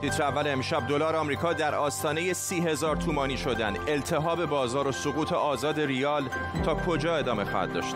تیتر 0.00 0.22
اول 0.22 0.48
امشب 0.48 0.86
دلار 0.86 1.16
آمریکا 1.16 1.52
در 1.52 1.74
آستانه 1.74 2.32
سی 2.32 2.60
هزار 2.60 2.96
تومانی 2.96 3.36
شدن. 3.36 3.76
التهاب 3.88 4.46
بازار 4.46 4.88
و 4.88 4.92
سقوط 4.92 5.32
آزاد 5.32 5.80
ریال 5.80 6.28
تا 6.64 6.74
کجا 6.74 7.16
ادامه 7.16 7.44
خواهد 7.44 7.72
داشت؟ 7.72 7.94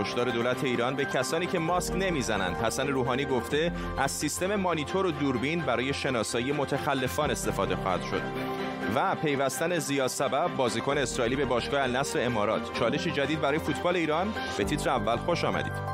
هشدار 0.00 0.28
دولت 0.28 0.64
ایران 0.64 0.96
به 0.96 1.04
کسانی 1.04 1.46
که 1.46 1.58
ماسک 1.58 1.94
نمی‌زنند. 1.96 2.56
حسن 2.56 2.88
روحانی 2.88 3.24
گفته 3.24 3.72
از 3.98 4.10
سیستم 4.10 4.56
مانیتور 4.56 5.06
و 5.06 5.10
دوربین 5.10 5.60
برای 5.60 5.92
شناسایی 5.92 6.52
متخلفان 6.52 7.30
استفاده 7.30 7.76
خواهد 7.76 8.02
شد. 8.02 8.22
و 8.94 9.14
پیوستن 9.14 9.78
زیاد 9.78 10.08
سبب 10.08 10.56
بازیکن 10.56 10.98
اسرائیلی 10.98 11.36
به 11.36 11.44
باشگاه 11.44 11.82
النصر 11.82 12.24
امارات. 12.26 12.72
چالشی 12.78 13.10
جدید 13.10 13.40
برای 13.40 13.58
فوتبال 13.58 13.96
ایران. 13.96 14.34
به 14.58 14.64
تیتر 14.64 14.90
اول 14.90 15.16
خوش 15.16 15.44
آمدید. 15.44 15.89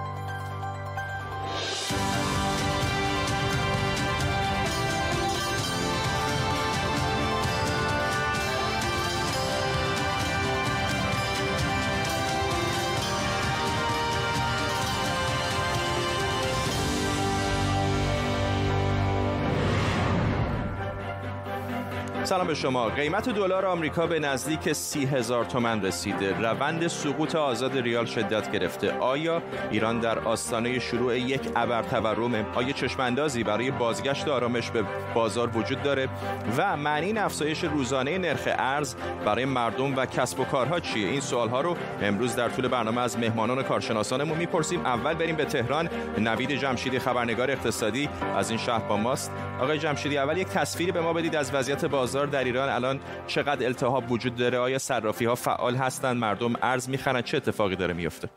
سلام 22.27 22.47
به 22.47 22.55
شما. 22.55 22.89
قیمت 22.89 23.29
دلار 23.29 23.67
آمریکا 23.67 24.07
به 24.07 24.19
نزدیک 24.19 24.73
سی 24.73 25.05
هزار 25.05 25.45
تومن 25.45 25.83
رسیده. 25.83 26.39
روند 26.39 26.87
سقوط 26.87 27.35
آزاد 27.35 27.79
ریال 27.79 28.05
شدت 28.05 28.53
گرفته. 28.53 28.93
آیا 28.93 29.43
ایران 29.71 30.01
در 30.01 30.19
آستانه 30.19 30.79
شروع 30.79 31.19
یک 31.19 31.41
ابر 31.57 31.83
تورمه 31.83 32.45
آیا 32.55 32.73
چشماندازی 32.73 33.45
برای 33.45 33.71
بازگشت 33.71 34.29
آرامش 34.29 34.71
به 34.71 34.85
بازار 35.15 35.57
وجود 35.57 35.83
داره؟ 35.83 36.09
و 36.57 36.77
معنی 36.77 37.07
این 37.07 37.19
افزایش 37.19 37.65
روزانه 37.65 38.19
نرخ 38.19 38.43
ارز 38.47 38.95
برای 39.25 39.45
مردم 39.45 39.97
و 39.97 40.07
کسب 40.07 40.41
و 40.41 40.45
کارها 40.45 40.81
چیه؟ 40.81 41.09
این 41.09 41.21
سوال 41.21 41.49
ها 41.49 41.61
رو 41.61 41.77
امروز 42.03 42.37
در 42.37 42.49
طول 42.49 42.69
برنامه 42.69 43.01
از 43.01 43.19
مهمانان 43.19 43.63
کارشناسانمون 43.63 44.39
می‌پرسیم. 44.39 44.87
اول 44.87 45.15
بریم 45.15 45.37
به 45.37 45.45
تهران. 45.45 45.89
نوید 46.19 46.51
جمشیدی 46.51 46.99
خبرنگار 46.99 47.51
اقتصادی 47.51 48.09
از 48.37 48.51
این 48.51 48.59
شهر 48.59 48.89
با 48.89 48.97
ماست. 48.97 49.33
آقای 49.61 49.79
جمشیدی 49.79 50.19
اول 50.19 50.39
یک 50.39 50.47
تصویری 50.47 50.93
به 50.93 51.01
ما 51.01 51.13
بدید 51.13 51.37
از 51.37 51.55
وضعیت 51.55 51.85
بازار. 51.85 52.16
بازار 52.17 52.33
در 52.33 52.45
ایران 52.45 52.69
الان 52.69 53.01
چقدر 53.27 53.67
التهاب 53.67 54.11
وجود 54.11 54.37
داره؟ 54.37 54.59
آیا 54.59 54.79
صرافی 54.79 55.25
ها 55.25 55.35
فعال 55.35 55.75
هستند؟ 55.75 56.17
مردم 56.17 56.53
ارز 56.63 56.89
می‌خرن 56.89 57.23
چه 57.23 57.37
اتفاقی 57.37 57.77
داره 57.77 57.95
میفته 57.95 58.29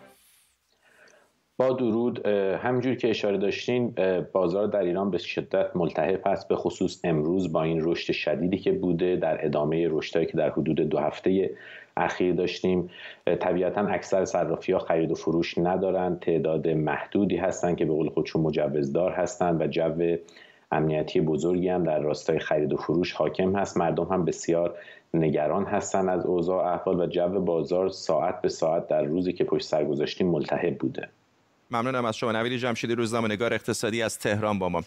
با 1.57 1.73
درود 1.73 2.27
همجور 2.63 2.95
که 2.95 3.09
اشاره 3.09 3.37
داشتین 3.37 3.95
بازار 4.33 4.67
در 4.67 4.79
ایران 4.79 5.11
به 5.11 5.17
شدت 5.17 5.75
ملتهب 5.75 6.27
است 6.27 6.47
به 6.47 6.55
خصوص 6.55 7.01
امروز 7.03 7.51
با 7.51 7.63
این 7.63 7.79
رشد 7.83 8.13
شدیدی 8.13 8.57
که 8.57 8.71
بوده 8.71 9.15
در 9.15 9.45
ادامه 9.45 9.87
رشدهایی 9.89 10.27
که 10.27 10.37
در 10.37 10.49
حدود 10.49 10.81
دو 10.81 10.97
هفته 10.97 11.49
اخیر 11.97 12.33
داشتیم. 12.33 12.89
طبیعتا 13.39 13.81
اکثر 13.81 14.25
صرافی 14.25 14.71
ها 14.71 14.79
خرید 14.79 15.11
و 15.11 15.15
فروش 15.15 15.57
ندارند 15.57 16.19
تعداد 16.19 16.67
محدودی 16.67 17.37
هستند 17.37 17.77
که 17.77 17.85
به 17.85 17.93
قول 17.93 18.09
خودشون 18.09 18.41
مجوزدار 18.41 19.11
هستند 19.11 19.61
و 19.61 19.67
جو 19.67 20.17
امنیتی 20.71 21.21
بزرگی 21.21 21.69
هم 21.69 21.83
در 21.83 21.99
راستای 21.99 22.39
خرید 22.39 22.73
و 22.73 22.77
فروش 22.77 23.13
حاکم 23.13 23.55
هست. 23.55 23.77
مردم 23.77 24.03
هم 24.03 24.25
بسیار 24.25 24.75
نگران 25.13 25.65
هستند 25.65 26.09
از 26.09 26.25
اوضاع 26.25 26.73
احوال 26.73 26.99
و 26.99 27.07
جو 27.07 27.39
بازار 27.39 27.89
ساعت 27.89 28.41
به 28.41 28.49
ساعت 28.49 28.87
در 28.87 29.03
روزی 29.03 29.33
که 29.33 29.43
پشت 29.43 29.67
سر 29.67 29.85
گذاشتیم 29.85 30.27
ملتهب 30.27 30.77
بوده. 30.77 31.09
ممنونم 31.71 32.05
از 32.05 32.17
شما. 32.17 32.31
نوید 32.31 32.53
جمشیدی 32.53 32.95
روزنامه 32.95 33.27
نگار 33.27 33.53
اقتصادی 33.53 34.01
از 34.01 34.19
تهران 34.19 34.59
با 34.59 34.69
ما. 34.69 34.83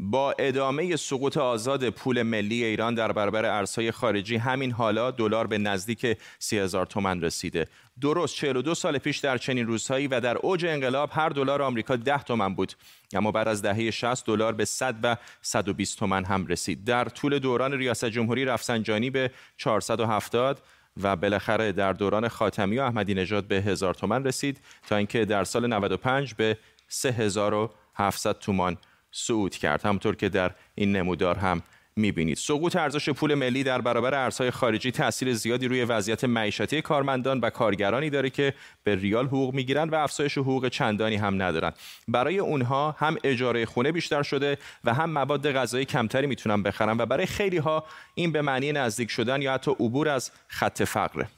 با 0.00 0.34
ادامه 0.38 0.96
سقوط 0.96 1.36
آزاد 1.36 1.90
پول 1.90 2.22
ملی 2.22 2.64
ایران 2.64 2.94
در 2.94 3.12
برابر 3.12 3.44
ارزهای 3.44 3.90
خارجی 3.90 4.36
همین 4.36 4.72
حالا 4.72 5.10
دلار 5.10 5.46
به 5.46 5.58
نزدیک 5.58 6.16
سی 6.38 6.58
هزار 6.58 6.86
تومن 6.86 7.20
رسیده. 7.20 7.66
درست 8.00 8.34
42 8.34 8.74
سال 8.74 8.98
پیش 8.98 9.18
در 9.18 9.38
چنین 9.38 9.66
روزهایی 9.66 10.06
و 10.06 10.20
در 10.20 10.38
اوج 10.38 10.64
انقلاب 10.66 11.10
هر 11.12 11.28
دلار 11.28 11.62
آمریکا 11.62 11.96
10 11.96 12.22
تومن 12.22 12.54
بود. 12.54 12.72
اما 13.12 13.32
بعد 13.32 13.48
از 13.48 13.62
دهه 13.62 13.90
60 13.90 14.26
دلار 14.26 14.52
به 14.52 14.64
100 14.64 14.94
و 15.02 15.16
120 15.42 15.98
تومن 15.98 16.24
هم 16.24 16.46
رسید. 16.46 16.84
در 16.84 17.04
طول 17.04 17.38
دوران 17.38 17.72
ریاست 17.72 18.04
جمهوری 18.04 18.44
رفسنجانی 18.44 19.10
به 19.10 19.30
470 19.56 20.62
و 21.02 21.16
بالاخره 21.16 21.72
در 21.72 21.92
دوران 21.92 22.28
خاتمی 22.28 22.78
و 22.78 22.82
احمدی 22.82 23.14
نژاد 23.14 23.44
به 23.44 23.56
هزار 23.56 23.94
تومن 23.94 24.24
رسید 24.24 24.60
تا 24.88 24.96
اینکه 24.96 25.24
در 25.24 25.44
سال 25.44 25.66
95 25.66 26.34
به 26.34 26.58
3700 26.88 28.38
تومان 28.38 28.76
صعود 29.12 29.56
کرد. 29.56 29.86
همطور 29.86 30.16
که 30.16 30.28
در 30.28 30.50
این 30.74 30.96
نمودار 30.96 31.36
هم 31.38 31.62
می‌بینید. 31.96 32.36
سقوط 32.36 32.76
ارزش 32.76 33.10
پول 33.10 33.34
ملی 33.34 33.64
در 33.64 33.80
برابر 33.80 34.14
ارزهای 34.14 34.50
خارجی 34.50 34.90
تاثیر 34.90 35.34
زیادی 35.34 35.68
روی 35.68 35.84
وضعیت 35.84 36.24
معیشتی 36.24 36.82
کارمندان 36.82 37.40
و 37.40 37.50
کارگرانی 37.50 38.10
داره 38.10 38.30
که 38.30 38.54
به 38.84 38.94
ریال 38.94 39.26
حقوق 39.26 39.54
می‌گیرند 39.54 39.92
و 39.92 39.96
افزایش 39.96 40.38
حقوق 40.38 40.68
چندانی 40.68 41.16
هم 41.16 41.42
ندارند. 41.42 41.74
برای 42.08 42.38
اونها 42.38 42.96
هم 42.98 43.16
اجاره 43.24 43.66
خونه 43.66 43.92
بیشتر 43.92 44.22
شده 44.22 44.58
و 44.84 44.94
هم 44.94 45.10
مواد 45.10 45.52
غذایی 45.52 45.84
کمتری 45.84 46.26
می‌تونن 46.26 46.62
بخرن 46.62 46.96
و 47.00 47.06
برای 47.06 47.26
خیلی 47.26 47.58
ها 47.58 47.84
این 48.14 48.32
به 48.32 48.42
معنی 48.42 48.72
نزدیک 48.72 49.10
شدن 49.10 49.42
یا 49.42 49.52
حتی 49.54 49.70
عبور 49.70 50.08
از 50.08 50.30
خط 50.48 50.82
فقره. 50.82 51.28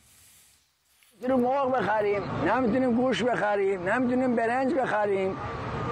نمی‌تونیم 1.23 1.47
مرغ 1.47 1.75
بخریم 1.75 2.23
نمی‌تونیم 2.45 2.93
گوش 2.93 3.23
بخریم 3.23 3.89
نمی‌تونیم 3.89 4.37
برنج 4.37 4.75
بخریم. 4.75 5.37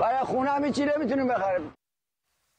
برای 0.00 0.25
خونه 0.25 0.50
هم 0.50 0.72
چی 0.72 0.84
نمی‌تونیم 0.84 1.28
بخریم؟ 1.28 1.75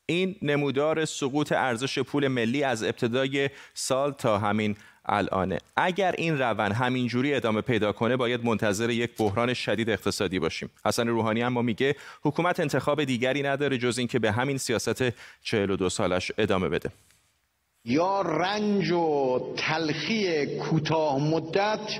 این 0.09 0.35
نمودار 0.41 1.05
سقوط 1.05 1.51
ارزش 1.51 1.99
پول 1.99 2.27
ملی 2.27 2.63
از 2.63 2.83
ابتدای 2.83 3.49
سال 3.73 4.11
تا 4.11 4.37
همین 4.37 4.75
الانه. 5.05 5.57
اگر 5.75 6.11
این 6.17 6.37
روند 6.39 6.71
همینجوری 6.71 7.33
ادامه 7.33 7.61
پیدا 7.61 7.91
کنه 7.91 8.17
باید 8.17 8.45
منتظر 8.45 8.89
یک 8.89 9.17
بحران 9.17 9.53
شدید 9.53 9.89
اقتصادی 9.89 10.39
باشیم. 10.39 10.69
حسن 10.85 11.07
روحانی 11.07 11.43
اما 11.43 11.61
میگه 11.61 11.95
حکومت 12.23 12.59
انتخاب 12.59 13.03
دیگری 13.03 13.43
نداره 13.43 13.77
جز 13.77 13.97
اینکه 13.97 14.19
به 14.19 14.31
همین 14.31 14.57
سیاست 14.57 15.03
42 15.41 15.89
سالش 15.89 16.31
ادامه 16.37 16.69
بده. 16.69 16.89
یا 17.85 18.21
رنج 18.21 18.91
و 18.91 19.39
تلخی 19.57 20.45
کوتاه 20.57 21.19
مدت 21.19 21.99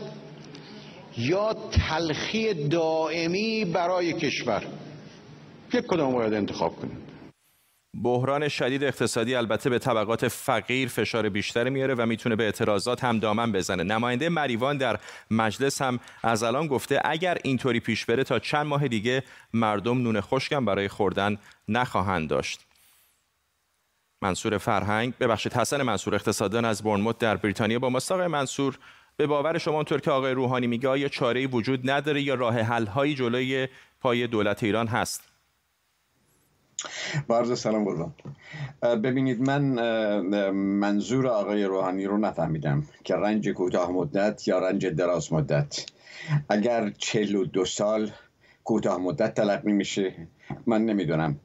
یا 1.17 1.53
تلخی 1.71 2.67
دائمی 2.67 3.65
برای 3.65 4.13
کشور. 4.13 4.63
یک 5.73 5.85
کدام 5.87 6.13
باید 6.13 6.33
انتخاب 6.33 6.75
کنیم. 6.75 6.97
بحران 8.03 8.47
شدید 8.47 8.83
اقتصادی 8.83 9.35
البته 9.35 9.69
به 9.69 9.79
طبقات 9.79 10.27
فقیر 10.27 10.87
فشار 10.87 11.29
بیشتری 11.29 11.69
میاره 11.69 11.93
و 11.93 12.05
می‌تونه 12.05 12.35
به 12.35 12.43
اعتراضات 12.43 13.03
هم 13.03 13.19
دامن 13.19 13.51
بزنه. 13.51 13.83
نماینده 13.83 14.29
مریوان 14.29 14.77
در 14.77 14.99
مجلس 15.31 15.81
هم 15.81 15.99
از 16.23 16.43
الان 16.43 16.67
گفته 16.67 17.01
اگر 17.05 17.37
اینطوری 17.43 17.79
پیش 17.79 18.05
بره 18.05 18.23
تا 18.23 18.39
چند 18.39 18.65
ماه 18.65 18.87
دیگه 18.87 19.23
مردم 19.53 19.97
نون 20.01 20.21
خشکم 20.21 20.65
برای 20.65 20.87
خوردن 20.87 21.37
نخواهند 21.67 22.29
داشت. 22.29 22.65
منصور 24.21 24.57
فرهنگ 24.57 25.13
ببخشید 25.19 25.53
حسن 25.53 25.81
منصور 25.81 26.15
اقتصاددان 26.15 26.65
از 26.65 26.83
برنموت 26.83 27.17
در 27.17 27.37
بریتانیا 27.37 27.79
با 27.79 27.89
مستاق 27.89 28.21
منصور 28.21 28.79
به 29.17 29.27
باور 29.27 29.57
شما 29.57 29.75
اونطور 29.75 30.01
که 30.01 30.11
آقای 30.11 30.31
روحانی 30.31 30.67
میگه 30.67 30.89
آیا 30.89 31.07
چاره‌ای 31.07 31.45
وجود 31.45 31.89
نداره 31.89 32.21
یا 32.21 32.35
راه 32.35 32.59
حل 32.59 32.85
هایی 32.85 33.15
جلوی 33.15 33.67
پای 34.01 34.27
دولت 34.27 34.63
ایران 34.63 34.87
هست؟ 34.87 35.28
بارز 37.27 37.59
سلام 37.59 37.85
بردم 37.85 38.13
ببینید 38.81 39.41
من 39.41 39.61
منظور 40.51 41.27
آقای 41.27 41.63
روحانی 41.63 42.05
رو 42.05 42.17
نفهمیدم 42.17 42.87
که 43.03 43.15
رنج 43.15 43.49
کوتاه 43.49 43.91
مدت 43.91 44.47
یا 44.47 44.59
رنج 44.59 44.87
دراز 44.87 45.33
مدت. 45.33 45.85
اگر 46.49 46.93
دو 47.53 47.65
سال 47.65 48.11
کوتاه 48.63 48.97
مدت 48.97 49.33
تلقی 49.33 49.71
میشه 49.71 50.13
من 50.65 50.85
نمی‌دونم 50.85 51.39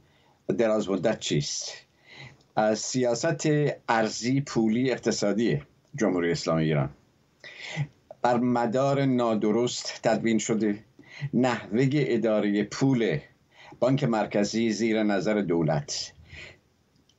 دراز 0.58 0.90
مدت 0.90 1.18
چیست. 1.18 1.72
از 2.56 2.78
سیاست 2.78 3.48
ارزی 3.88 4.40
پولی 4.40 4.90
اقتصادی 4.90 5.62
جمهوری 5.94 6.32
اسلامی 6.32 6.64
ایران. 6.64 6.90
بر 8.22 8.36
مدار 8.36 9.04
نادرست 9.04 10.00
تدوین 10.02 10.38
شده. 10.38 10.84
نحوه 11.34 11.88
اداره 11.92 12.64
پول 12.64 13.18
بانک 13.84 14.04
مرکزی 14.04 14.70
زیر 14.70 15.02
نظر 15.02 15.40
دولت. 15.40 16.12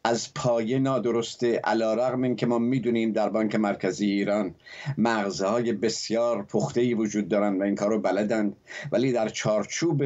از 0.08 0.34
پایه 0.34 0.80
نادرسته 0.80 1.62
علا 1.64 1.94
رغم 1.94 2.22
این 2.22 2.36
که 2.36 2.46
ما 2.46 2.60
می‌دونیم 2.60 3.12
در 3.12 3.30
بانک 3.30 3.56
مرکزی 3.56 4.06
ایران 4.06 4.56
مغزهای 4.98 5.74
بسیار 5.74 6.44
پخته 6.44 6.96
وجود 6.96 7.28
دارن 7.28 7.58
و 7.58 7.64
این 7.64 7.76
کارو 7.76 8.00
بلدن 8.02 8.54
ولی 8.92 9.12
در 9.12 9.30
چارچوب 9.30 10.04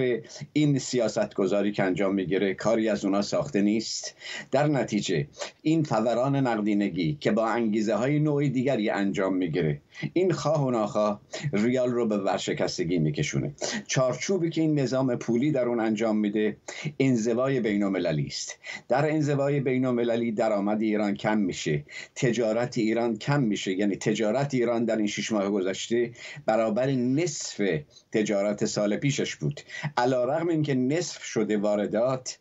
این 0.54 0.80
سیاست 0.80 1.34
گذاری 1.34 1.72
که 1.72 1.84
انجام 1.84 2.16
می‌گیره 2.16 2.54
کاری 2.54 2.90
از 2.90 3.06
اونا 3.06 3.22
ساخته 3.22 3.62
نیست. 3.62 4.16
در 4.52 4.68
نتیجه 4.68 5.28
این 5.62 5.84
فوران 5.84 6.36
نقدینگی 6.36 7.18
که 7.20 7.32
با 7.32 7.48
انگیزه 7.48 7.96
های 7.96 8.20
نوعی 8.20 8.50
دیگری 8.50 8.90
انجام 8.90 9.36
می‌گیره 9.36 9.82
این 10.14 10.32
خواه 10.32 10.66
و 10.66 10.72
ناخواه 10.72 11.22
ریال 11.54 11.92
رو 11.92 12.08
به 12.08 12.18
ورشکستگی 12.18 13.00
میکشونه. 13.00 13.54
چارچوبی 13.88 14.50
که 14.50 14.62
این 14.62 14.80
نظام 14.80 15.16
پولی 15.16 15.52
در 15.52 15.66
اون 15.66 15.80
انجام 15.80 16.18
میده 16.18 16.58
انزوای 17.00 17.60
بین 17.60 17.84
است. 18.28 18.60
در 18.90 19.12
انزوای 19.12 19.60
بین 19.60 19.89
المللی 19.90 20.32
درآمد 20.32 20.82
ایران 20.82 21.14
کم 21.14 21.38
میشه. 21.38 21.84
تجارت 22.16 22.78
ایران 22.78 23.18
کم 23.18 23.44
میشه. 23.44 23.72
یعنی 23.72 23.96
تجارت 23.96 24.54
ایران 24.54 24.86
در 24.86 24.98
این 24.98 25.08
شش 25.08 25.32
ماه 25.32 25.50
گذشته 25.50 26.12
برابر 26.46 26.92
نصف 26.92 27.80
تجارت 28.12 28.66
سال 28.66 28.98
پیشش 28.98 29.36
بود. 29.36 29.62
علا 29.98 30.26
رغم 30.26 30.48
اینکه 30.48 30.74
نصف 30.76 31.24
شده 31.24 31.58
واردات 31.58 32.40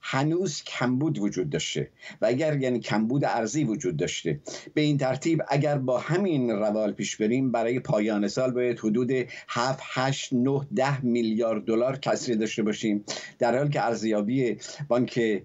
هنوز 0.00 0.62
کمبود 0.62 1.18
وجود 1.18 1.50
داشته 1.50 1.90
و 2.22 2.26
اگر 2.26 2.56
یعنی 2.56 2.80
کمبود 2.80 3.24
ارزی 3.24 3.64
وجود 3.64 3.96
داشته. 3.96 4.40
به 4.74 4.80
این 4.80 4.98
ترتیب 4.98 5.42
اگر 5.48 5.78
با 5.78 5.98
همین 5.98 6.50
روال 6.50 6.92
پیش 6.92 7.16
بریم 7.16 7.52
برای 7.52 7.80
پایان 7.80 8.28
سال 8.28 8.50
باید 8.50 8.78
حدود 8.78 9.10
7 9.48 9.80
8 9.82 10.32
9 10.32 10.60
10 10.76 11.04
میلیارد 11.04 11.64
دلار 11.64 11.98
کسری 11.98 12.36
داشته 12.36 12.62
باشیم. 12.62 13.04
در 13.38 13.58
حالی 13.58 13.70
که 13.70 13.84
ارزیابی 13.84 14.56
بانک 14.88 15.42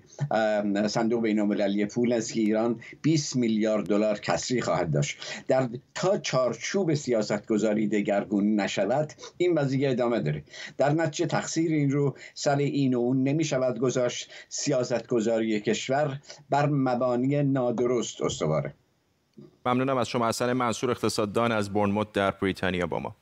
صندوق 0.87 1.23
بین 1.23 1.39
المللی 1.39 1.85
پول 1.85 2.13
از 2.13 2.31
ایران 2.31 2.79
20 3.01 3.35
میلیارد 3.35 3.85
دلار 3.85 4.19
کسری 4.19 4.61
خواهد 4.61 4.91
داشت. 4.91 5.17
در 5.47 5.69
تا 5.95 6.17
چارچوب 6.17 6.93
سیاست 6.93 7.47
گذاری 7.47 7.87
دگرگون 7.87 8.55
نشود 8.55 9.13
این 9.37 9.53
وضعیت 9.53 9.91
ادامه 9.91 10.19
داره. 10.19 10.43
در 10.77 10.93
نتیجه 10.93 11.25
تقصیر 11.25 11.71
این 11.71 11.91
رو 11.91 12.17
سر 12.33 12.57
این 12.57 12.93
و 12.93 12.99
اون 12.99 13.23
نمی 13.23 13.43
شود 13.43 13.79
گذاشت. 13.79 14.29
سیاستگذاری 14.53 15.59
کشور 15.59 16.19
بر 16.49 16.65
مبانی 16.65 17.43
نادرست 17.43 18.21
استواره. 18.21 18.73
ممنونم 19.65 19.97
از 19.97 20.09
شما 20.09 20.27
حسن 20.27 20.53
منصور 20.53 20.91
اقتصاددان 20.91 21.51
از 21.51 21.73
برنموت 21.73 22.11
در 22.11 22.31
بریتانیا 22.31 22.87
با 22.87 22.99
ما. 22.99 23.15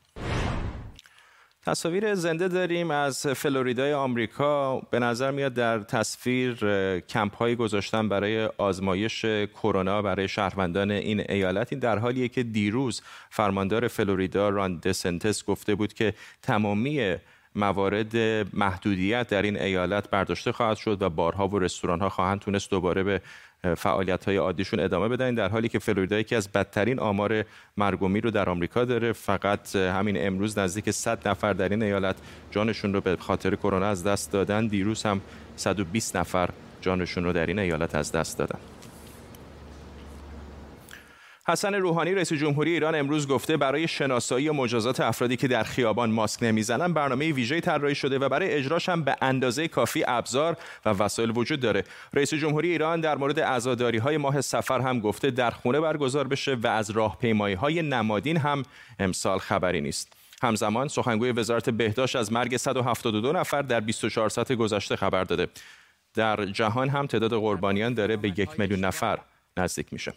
تصاویر 1.65 2.15
زنده 2.15 2.47
داریم 2.47 2.91
از 2.91 3.27
فلوریدای 3.27 3.93
آمریکا. 3.93 4.79
به 4.79 4.99
نظر 4.99 5.31
میاد 5.31 5.53
در 5.53 5.79
تصویر 5.79 6.55
کمپ 6.99 7.35
هایی 7.35 7.55
گذاشتن 7.55 8.09
برای 8.09 8.45
آزمایش 8.57 9.25
کرونا 9.25 10.01
برای 10.01 10.27
شهروندان 10.27 10.91
این 10.91 11.19
ایالت. 11.29 11.73
این 11.73 11.79
در 11.79 11.97
حالیه 11.97 12.27
که 12.27 12.43
دیروز 12.43 13.01
فرماندار 13.29 13.87
فلوریدا 13.87 14.49
ران 14.49 14.79
دسنتس 14.79 15.45
گفته 15.45 15.75
بود 15.75 15.93
که 15.93 16.13
تمامی 16.41 17.15
موارد 17.55 18.15
محدودیت 18.53 19.27
در 19.27 19.41
این 19.41 19.61
ایالت 19.61 20.09
برداشته 20.09 20.51
خواهد 20.51 20.77
شد 20.77 21.01
و 21.01 21.09
بارها 21.09 21.47
و 21.47 21.59
رستوران 21.59 21.99
ها 21.99 22.09
خواهند 22.09 22.39
تونست 22.39 22.71
دوباره 22.71 23.03
به 23.03 23.21
فعالیت 23.77 24.25
های 24.25 24.37
عادیشون 24.37 24.79
ادامه 24.79 25.07
بدن 25.07 25.35
در 25.35 25.49
حالی 25.49 25.69
که 25.69 25.79
فلوریدا 25.79 26.19
یکی 26.19 26.35
از 26.35 26.51
بدترین 26.51 26.99
آمار 26.99 27.45
مرگومی 27.77 28.21
رو 28.21 28.31
در 28.31 28.49
آمریکا 28.49 28.85
داره. 28.85 29.13
فقط 29.13 29.75
همین 29.75 30.27
امروز 30.27 30.57
نزدیک 30.57 30.91
100 30.91 31.27
نفر 31.27 31.53
در 31.53 31.69
این 31.69 31.83
ایالت 31.83 32.15
جانشون 32.51 32.93
رو 32.93 33.01
به 33.01 33.15
خاطر 33.15 33.55
کرونا 33.55 33.85
از 33.85 34.03
دست 34.03 34.31
دادن. 34.31 34.67
دیروز 34.67 35.03
هم 35.03 35.21
120 35.55 36.17
نفر 36.17 36.49
جانشون 36.81 37.23
رو 37.23 37.33
در 37.33 37.45
این 37.45 37.59
ایالت 37.59 37.95
از 37.95 38.11
دست 38.11 38.37
دادن. 38.37 38.59
حسن 41.47 41.75
روحانی 41.75 42.13
رئیس 42.13 42.33
جمهوری 42.33 42.71
ایران 42.71 42.95
امروز 42.95 43.27
گفته 43.27 43.57
برای 43.57 43.87
شناسایی 43.87 44.49
و 44.49 44.53
مجازات 44.53 44.99
افرادی 44.99 45.37
که 45.37 45.47
در 45.47 45.63
خیابان 45.63 46.11
ماسک 46.11 46.43
نمی‌زنن 46.43 46.93
برنامه 46.93 47.31
ویژه 47.31 47.61
طراحی 47.61 47.95
شده 47.95 48.19
و 48.19 48.29
برای 48.29 48.53
اجراش 48.53 48.89
هم 48.89 49.03
به 49.03 49.15
اندازه 49.21 49.67
کافی 49.67 50.03
ابزار 50.07 50.57
و 50.85 50.89
وسایل 50.89 51.31
وجود 51.35 51.59
داره. 51.59 51.83
رئیس 52.13 52.33
جمهوری 52.33 52.71
ایران 52.71 53.01
در 53.01 53.17
مورد 53.17 53.39
عزاداری 53.39 53.97
های 53.97 54.17
ماه 54.17 54.41
سفر 54.41 54.79
هم 54.79 54.99
گفته 54.99 55.31
در 55.31 55.51
خونه 55.51 55.79
برگزار 55.79 56.27
بشه 56.27 56.55
و 56.55 56.67
از 56.67 56.89
راهپیمایی 56.89 57.55
های 57.55 57.81
نمادین 57.81 58.37
هم 58.37 58.63
امسال 58.99 59.39
خبری 59.39 59.81
نیست. 59.81 60.13
همزمان 60.43 60.87
سخنگوی 60.87 61.31
وزارت 61.31 61.69
بهداشت 61.69 62.15
از 62.15 62.31
مرگ 62.31 62.57
172 62.57 63.31
نفر 63.31 63.61
در 63.61 63.79
24 63.79 64.29
ساعت 64.29 64.53
گذشته 64.53 64.95
خبر 64.95 65.23
داده. 65.23 65.47
در 66.13 66.45
جهان 66.45 66.89
هم 66.89 67.07
تعداد 67.07 67.33
قربانیان 67.33 67.93
داره 67.93 68.17
به 68.17 68.29
یک 68.39 68.59
میلیون 68.59 68.79
نفر 68.79 69.19
نزدیک 69.57 69.93
میشه. 69.93 70.13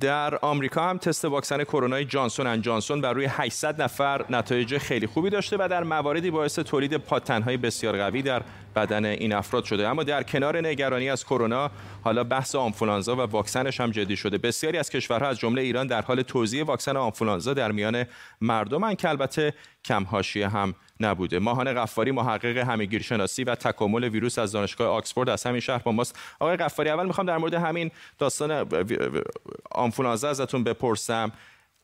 در 0.00 0.38
آمریکا 0.42 0.88
هم 0.90 0.98
تست 0.98 1.24
واکسن 1.24 1.64
کرونا 1.64 2.02
جانسون 2.02 2.46
ان 2.46 2.62
جانسون 2.62 3.00
بر 3.00 3.12
روی 3.12 3.24
800 3.24 3.82
نفر 3.82 4.24
نتایج 4.30 4.78
خیلی 4.78 5.06
خوبی 5.06 5.30
داشته 5.30 5.56
و 5.56 5.68
در 5.70 5.84
مواردی 5.84 6.30
باعث 6.30 6.58
تولید 6.58 6.96
پاتنهای 6.96 7.56
بسیار 7.56 7.96
قوی 7.96 8.22
در 8.22 8.42
بدن 8.76 9.04
این 9.04 9.32
افراد 9.32 9.64
شده. 9.64 9.88
اما 9.88 10.02
در 10.02 10.22
کنار 10.22 10.66
نگرانی 10.66 11.10
از 11.10 11.24
کرونا 11.24 11.70
حالا 12.04 12.24
بحث 12.24 12.54
آنفولانزا 12.54 13.16
و 13.16 13.20
واکسنش 13.20 13.80
هم 13.80 13.90
جدی 13.90 14.16
شده. 14.16 14.38
بسیاری 14.38 14.78
از 14.78 14.90
کشورها 14.90 15.28
از 15.28 15.38
جمله 15.38 15.62
ایران 15.62 15.86
در 15.86 16.02
حال 16.02 16.22
توزیع 16.22 16.64
واکسن 16.64 16.96
آنفولانزا 16.96 17.54
در 17.54 17.72
میان 17.72 18.04
مردمن 18.40 18.94
که 18.94 19.08
البته 19.08 19.54
کم 19.84 20.04
حاشیه 20.04 20.48
هم 20.48 20.74
نبوده. 21.00 21.38
ماهان 21.38 21.74
قفاری 21.74 22.10
محقق 22.10 22.56
همگیرشناسی 22.56 23.44
و 23.44 23.54
تکامل 23.54 24.04
ویروس 24.04 24.38
از 24.38 24.52
دانشگاه 24.52 24.88
آکسفورد 24.88 25.28
از 25.28 25.44
همین 25.44 25.60
شهر 25.60 25.78
با 25.78 25.92
ماست. 25.92 26.18
آقای 26.40 26.56
قفاری 26.56 26.90
اول 26.90 27.06
می‌خوام 27.06 27.26
در 27.26 27.38
مورد 27.38 27.54
همین 27.54 27.90
داستان 28.18 28.66
آنفولانزا 29.76 30.28
ازتون 30.28 30.64
بپرسم. 30.64 31.32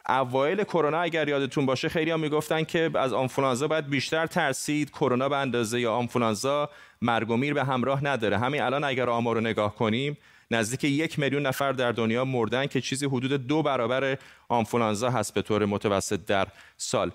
اوایل 0.08 0.64
کرونا 0.64 1.00
اگر 1.00 1.28
یادتون 1.28 1.66
باشه 1.66 1.88
خیلی 1.88 2.10
ها 2.10 2.16
می‌گفتن 2.16 2.64
که 2.64 2.90
از 2.94 3.12
آنفولانزا 3.12 3.68
باید 3.68 3.90
بیشتر 3.90 4.26
ترسید 4.26 4.90
کرونا 4.90 5.28
به 5.28 5.36
اندازه 5.36 5.80
یا 5.80 5.94
آنفولانزا 5.94 6.70
مرگ 7.02 7.30
و 7.30 7.36
میر 7.36 7.54
به 7.54 7.64
همراه 7.64 8.04
نداره. 8.04 8.38
همین 8.38 8.62
الان 8.62 8.84
اگر 8.84 9.10
آمار 9.10 9.34
رو 9.34 9.40
نگاه 9.40 9.74
کنیم 9.74 10.16
نزدیک 10.50 10.84
یک 10.84 11.18
میلیون 11.18 11.46
نفر 11.46 11.72
در 11.72 11.92
دنیا 11.92 12.24
مردن 12.24 12.66
که 12.66 12.80
چیزی 12.80 13.06
حدود 13.06 13.46
دو 13.46 13.62
برابر 13.62 14.18
آنفولانزا 14.48 15.10
هست 15.10 15.34
به 15.34 15.42
طور 15.42 15.64
متوسط 15.64 16.24
در 16.26 16.48
سال. 16.76 17.10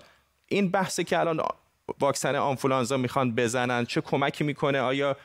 این 0.46 0.70
بحثی 0.70 1.04
که 1.04 1.18
الان 1.18 1.40
واکسن 2.00 2.36
آنفولانزا 2.36 2.96
می‌خوان 2.96 3.34
بزنن 3.34 3.84
چه 3.84 4.00
کمکی 4.00 4.44
می‌کنه؟ 4.44 4.80
آیا 4.80 5.16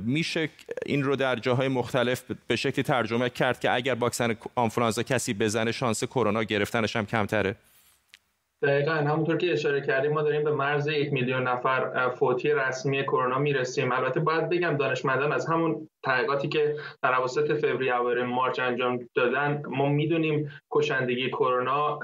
میشه 0.00 0.48
این 0.86 1.02
رو 1.02 1.16
در 1.16 1.36
جاهای 1.36 1.68
مختلف 1.68 2.22
به 2.46 2.56
شکلی 2.56 2.82
ترجمه 2.82 3.30
کرد 3.30 3.60
که 3.60 3.70
اگر 3.70 3.94
واکسن 3.94 4.36
آنفولانزا 4.54 5.02
کسی 5.02 5.34
بزنه 5.34 5.72
شانس 5.72 6.04
کرونا 6.04 6.42
گرفتنش 6.42 6.96
هم 6.96 7.06
کمتره. 7.06 7.56
دقیقا 8.62 8.92
همونطور 8.92 9.36
که 9.36 9.52
اشاره 9.52 9.80
کردیم 9.80 10.12
ما 10.12 10.22
داریم 10.22 10.44
به 10.44 10.50
مرز 10.50 10.86
یک 10.86 11.12
میلیون 11.12 11.42
نفر 11.42 12.08
فوتی 12.08 12.50
رسمی 12.50 13.02
کرونا 13.02 13.38
می‌رسیم. 13.38 13.92
البته 13.92 14.20
باید 14.20 14.48
بگم 14.48 14.76
دانشمندان 14.76 15.32
از 15.32 15.46
همون 15.46 15.88
تحقیقاتی 16.04 16.48
که 16.48 16.76
در 17.02 17.14
اواسط 17.14 17.52
فوریه 17.52 17.94
و 17.94 18.24
مارچ 18.24 18.60
انجام 18.60 19.08
دادن 19.14 19.62
ما 19.68 19.88
می‌دونیم 19.88 20.50
کشندگی 20.70 21.28
کرونا 21.28 21.98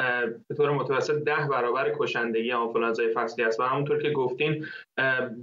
به 0.48 0.54
طور 0.56 0.70
متوسط 0.70 1.14
ده 1.14 1.48
برابر 1.50 1.92
کشندگی 1.98 2.52
آنفولانزای 2.52 3.12
فصلی 3.14 3.44
است. 3.44 3.60
و 3.60 3.62
همونطور 3.62 4.02
که 4.02 4.10
گفتین 4.10 4.66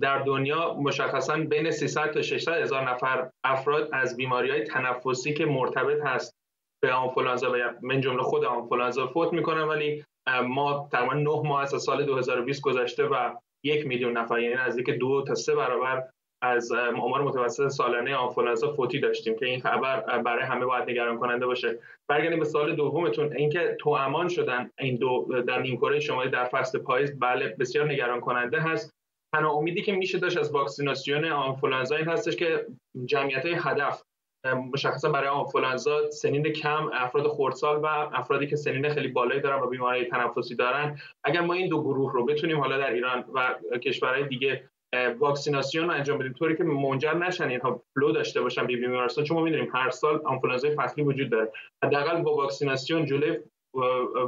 در 0.02 0.20
دنیا 0.26 0.74
مشخصا 0.74 1.38
بین 1.38 1.72
300 1.72 2.12
تا 2.12 2.22
600 2.22 2.62
هزار 2.62 2.90
نفر 2.90 3.30
افراد 3.44 3.90
از 3.94 4.18
بیماری 4.18 4.52
های 4.52 4.64
تنفسی 4.64 5.34
که 5.34 5.46
مرتبط 5.46 6.02
هست 6.06 6.36
به 6.84 6.94
آنفولانزا 6.94 7.52
و 7.52 7.56
من 7.82 8.02
جمله 8.02 8.24
خود 8.24 8.46
آنفولانزا 8.46 9.08
فوت 9.08 9.34
می‌کنن 9.34 9.62
ولی 9.62 10.04
ما 10.28 10.90
تقریبا 10.92 11.14
نه 11.14 11.50
ماه 11.50 11.62
از 11.62 11.84
سال 11.84 12.06
2020 12.06 12.62
گذشته 12.62 13.04
و 13.06 13.36
یک 13.64 13.88
میلیون 13.88 14.18
نفر 14.18 14.40
یعنی 14.40 14.56
نزدیک 14.56 14.90
دو 14.90 15.24
تا 15.28 15.36
سه 15.36 15.56
برابر 15.56 16.04
از 16.42 16.72
آمار 16.72 17.22
متوسط 17.22 17.68
سالانه 17.68 18.16
آنفولانزا 18.16 18.74
فوتی 18.74 19.00
داشتیم 19.00 19.36
که 19.36 19.46
این 19.46 19.60
خبر 19.62 20.22
برای 20.22 20.46
همه 20.46 20.66
باید 20.66 20.90
نگران 20.90 21.18
کننده 21.18 21.46
باشه. 21.46 21.80
برگردیم 22.08 22.40
به 22.40 22.46
سال 22.46 22.76
دومتون. 22.76 23.36
اینکه 23.36 23.78
تو 23.80 23.90
امان 23.90 24.28
شدن 24.28 24.72
این 24.80 24.96
دو 24.98 25.28
در 25.48 25.62
نیمکره 25.62 26.00
شمالی 26.00 26.30
در 26.30 26.46
فصل 26.46 26.80
پاییز 26.80 27.20
بله 27.20 27.56
بسیار 27.60 27.92
نگران 27.92 28.20
کننده 28.20 28.60
هست. 28.60 28.96
تنها 29.36 29.54
امیدی 29.54 29.82
که 29.82 29.92
میشه 29.92 30.20
داشت 30.20 30.38
از 30.38 30.52
واکسیناسیون 30.52 31.26
آنفولانزا 31.26 31.96
این 31.96 32.08
هستش 32.08 32.36
که 32.36 32.66
جمعیت 33.06 33.46
هدف 33.46 34.02
مشخصا 34.54 35.10
برای 35.10 35.28
آنفولانزا 35.28 36.10
سنین 36.10 36.44
کم 36.44 36.90
افراد 36.94 37.28
خردسال 37.28 37.80
و 37.84 37.86
افرادی 38.14 38.48
که 38.48 38.56
سنین 38.56 38.90
خیلی 38.90 39.08
بالایی 39.08 39.42
دارن 39.42 39.62
و 39.62 39.68
بیماری 39.68 40.06
تنفسی 40.06 40.56
دارن. 40.56 41.00
اگر 41.24 41.42
ما 41.42 41.54
این 41.54 41.70
دو 41.70 41.82
گروه 41.82 42.14
رو 42.14 42.26
بتونیم 42.26 42.60
حالا 42.60 42.78
در 42.78 42.94
ایران 42.94 43.26
و 43.34 43.56
کشورهای 43.78 44.28
دیگه 44.28 44.70
واکسیناسیون 45.20 45.90
انجام 45.90 46.18
بدیم 46.18 46.34
طوری 46.34 46.56
که 46.56 46.64
منجر 46.64 47.14
نشن 47.14 47.50
اینها 47.50 47.84
flu 47.96 48.12
داشته 48.12 48.42
باشن 48.42 48.68
بیان 48.68 48.76
بیمارستان 48.76 49.24
چون 49.24 49.38
ما 49.38 49.44
می‌دونیم 49.44 49.72
هر 49.74 49.90
سال 49.90 50.22
آنفولانزای 50.26 50.76
فصلی 50.76 51.04
وجود 51.04 51.30
داره. 51.30 51.52
حداقل 51.84 52.22
با 52.22 52.36
واکسیناسیون 52.36 53.06
جلوی 53.06 53.40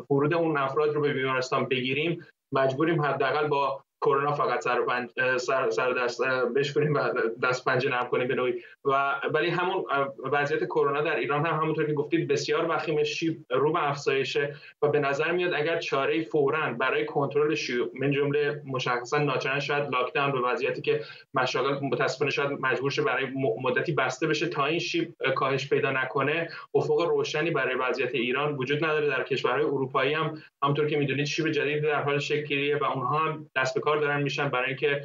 ورود 0.10 0.34
اون 0.34 0.58
افراد 0.58 0.94
رو 0.96 1.02
به 1.02 1.14
بیمارستان 1.14 1.66
بگیریم. 1.66 2.26
مجبوریم 2.54 3.02
حداقل 3.02 3.48
با 3.48 3.84
کرونا 4.02 4.34
فقط 4.34 4.64
سر, 4.64 4.82
پنج 4.82 5.10
سر, 5.38 5.70
سر 5.70 5.94
دست 5.94 6.22
بشکنیم 6.56 6.94
و 6.94 7.00
دست 7.44 7.66
پنجه 7.66 7.90
نرم 7.90 8.08
کنیم 8.08 8.28
به 8.28 8.36
نوعی. 8.36 8.54
و 8.86 9.22
ولی 9.34 9.50
همون 9.50 9.86
وضعیت 10.32 10.64
کرونا 10.64 11.02
در 11.02 11.16
ایران 11.16 11.46
هم 11.46 11.60
همونطور 11.62 11.86
که 11.86 11.94
گفتید 11.94 12.28
بسیار 12.28 12.66
وخیم 12.70 13.04
شیب 13.04 13.46
رو 13.52 13.74
به 13.74 13.90
افزایشه 13.90 14.56
و 14.82 14.88
به 14.88 15.00
نظر 15.00 15.32
میاد 15.32 15.54
اگر 15.54 15.80
چاره 15.80 16.24
فورا 16.24 16.74
برای 16.74 17.06
کنترل 17.06 17.56
شیوع 17.56 17.90
من 18.00 18.12
جمله 18.12 18.62
مشخصا 18.66 19.18
ناچارن 19.18 19.60
شاید 19.60 19.90
lockdown 19.92 20.32
به 20.32 20.40
وضعیتی 20.40 20.82
که 20.82 21.02
مشاغل 21.34 21.80
متاسفانه 21.86 22.32
شاید 22.32 22.52
مجبور 22.52 22.92
شه 22.92 23.02
برای 23.02 23.28
مدتی 23.62 23.92
بسته 23.92 24.28
بشه 24.28 24.48
تا 24.48 24.66
این 24.66 24.80
شیب 24.80 25.14
کاهش 25.36 25.70
پیدا 25.70 25.92
نکنه 25.92 26.50
افق 26.76 27.02
روشنی 27.02 27.52
برای 27.52 27.76
وضعیت 27.76 28.16
ایران 28.16 28.56
وجود 28.56 28.86
نداره. 28.86 29.08
در 29.08 29.24
کشورهای 29.24 29.64
اروپایی 29.64 30.14
هم 30.14 30.42
همونطور 30.64 30.88
که 30.88 30.98
می‌دونید 30.98 31.26
شیب 31.26 31.52
جدید 31.52 31.84
در 31.84 32.02
حال 32.02 32.20
شکل 32.20 32.78
و 32.82 32.84
اونها 32.84 33.18
هم 33.18 33.50
دست 33.56 33.76
به 33.76 33.82
کار 33.88 33.98
دارن 33.98 34.24
میشن 34.24 34.50
برای 34.50 34.68
اینکه 34.68 35.02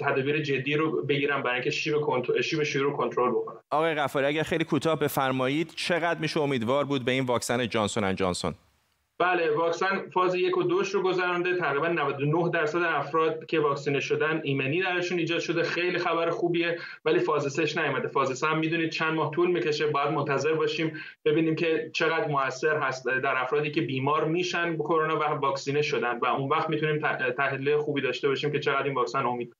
تدابیر 0.00 0.42
جدی 0.42 0.74
رو 0.74 1.02
بگیرن 1.02 1.42
برای 1.42 1.54
اینکه 1.54 1.70
شیب 1.70 2.00
کنترل 2.00 2.40
شیب 2.40 2.62
شیوع 2.62 2.84
رو 2.84 2.96
کنترل 2.96 3.30
بکنن. 3.30 3.60
آقای 3.70 3.94
غفاری 3.94 4.26
اگر 4.26 4.42
خیلی 4.42 4.64
کوتاه 4.64 4.98
بفرمایید 4.98 5.72
چقدر 5.76 6.20
میشه 6.20 6.40
امیدوار 6.40 6.84
بود 6.84 7.04
به 7.04 7.12
این 7.12 7.24
واکسن 7.24 7.68
جانسون 7.68 8.04
اند 8.04 8.16
جانسون؟ 8.16 8.54
بله 9.18 9.50
واکسن 9.50 10.10
فاز 10.10 10.34
یک 10.34 10.58
و 10.58 10.62
دوش 10.62 10.90
رو 10.90 11.02
گذرانده 11.02 11.56
تقریبا 11.56 11.88
99 11.88 12.50
درصد 12.50 12.82
افراد 12.82 13.46
که 13.46 13.60
واکسینه 13.60 14.00
شدن 14.00 14.40
ایمنی 14.44 14.82
درشون 14.82 15.18
ایجاد 15.18 15.38
شده. 15.38 15.62
خیلی 15.62 15.98
خبر 15.98 16.30
خوبیه 16.30 16.78
ولی 17.04 17.18
فاز 17.18 17.52
3 17.52 17.82
نیومده. 17.82 18.08
فاز 18.08 18.38
3 18.38 18.46
هم 18.46 18.58
می‌دونید 18.58 18.90
چند 18.90 19.14
ماه 19.14 19.30
طول 19.30 19.50
می‌کشه 19.50 19.86
باید 19.86 20.10
منتظر 20.10 20.54
باشیم 20.54 21.00
ببینیم 21.24 21.56
که 21.56 21.90
چقدر 21.94 22.28
موثر 22.28 22.78
هست 22.78 23.06
در 23.06 23.42
افرادی 23.42 23.70
که 23.70 23.80
بیمار 23.80 24.24
میشن 24.24 24.76
به 24.76 24.84
کرونا 24.84 25.18
و 25.18 25.22
واکسینه 25.22 25.82
شدن. 25.82 26.18
و 26.18 26.26
اون 26.26 26.48
وقت 26.48 26.70
می‌تونیم 26.70 26.98
تحلیل 27.36 27.76
خوبی 27.76 28.00
داشته 28.00 28.28
باشیم 28.28 28.52
که 28.52 28.60
چقدر 28.60 28.84
این 28.84 28.94
واکسن 28.94 29.26
امید 29.26 29.56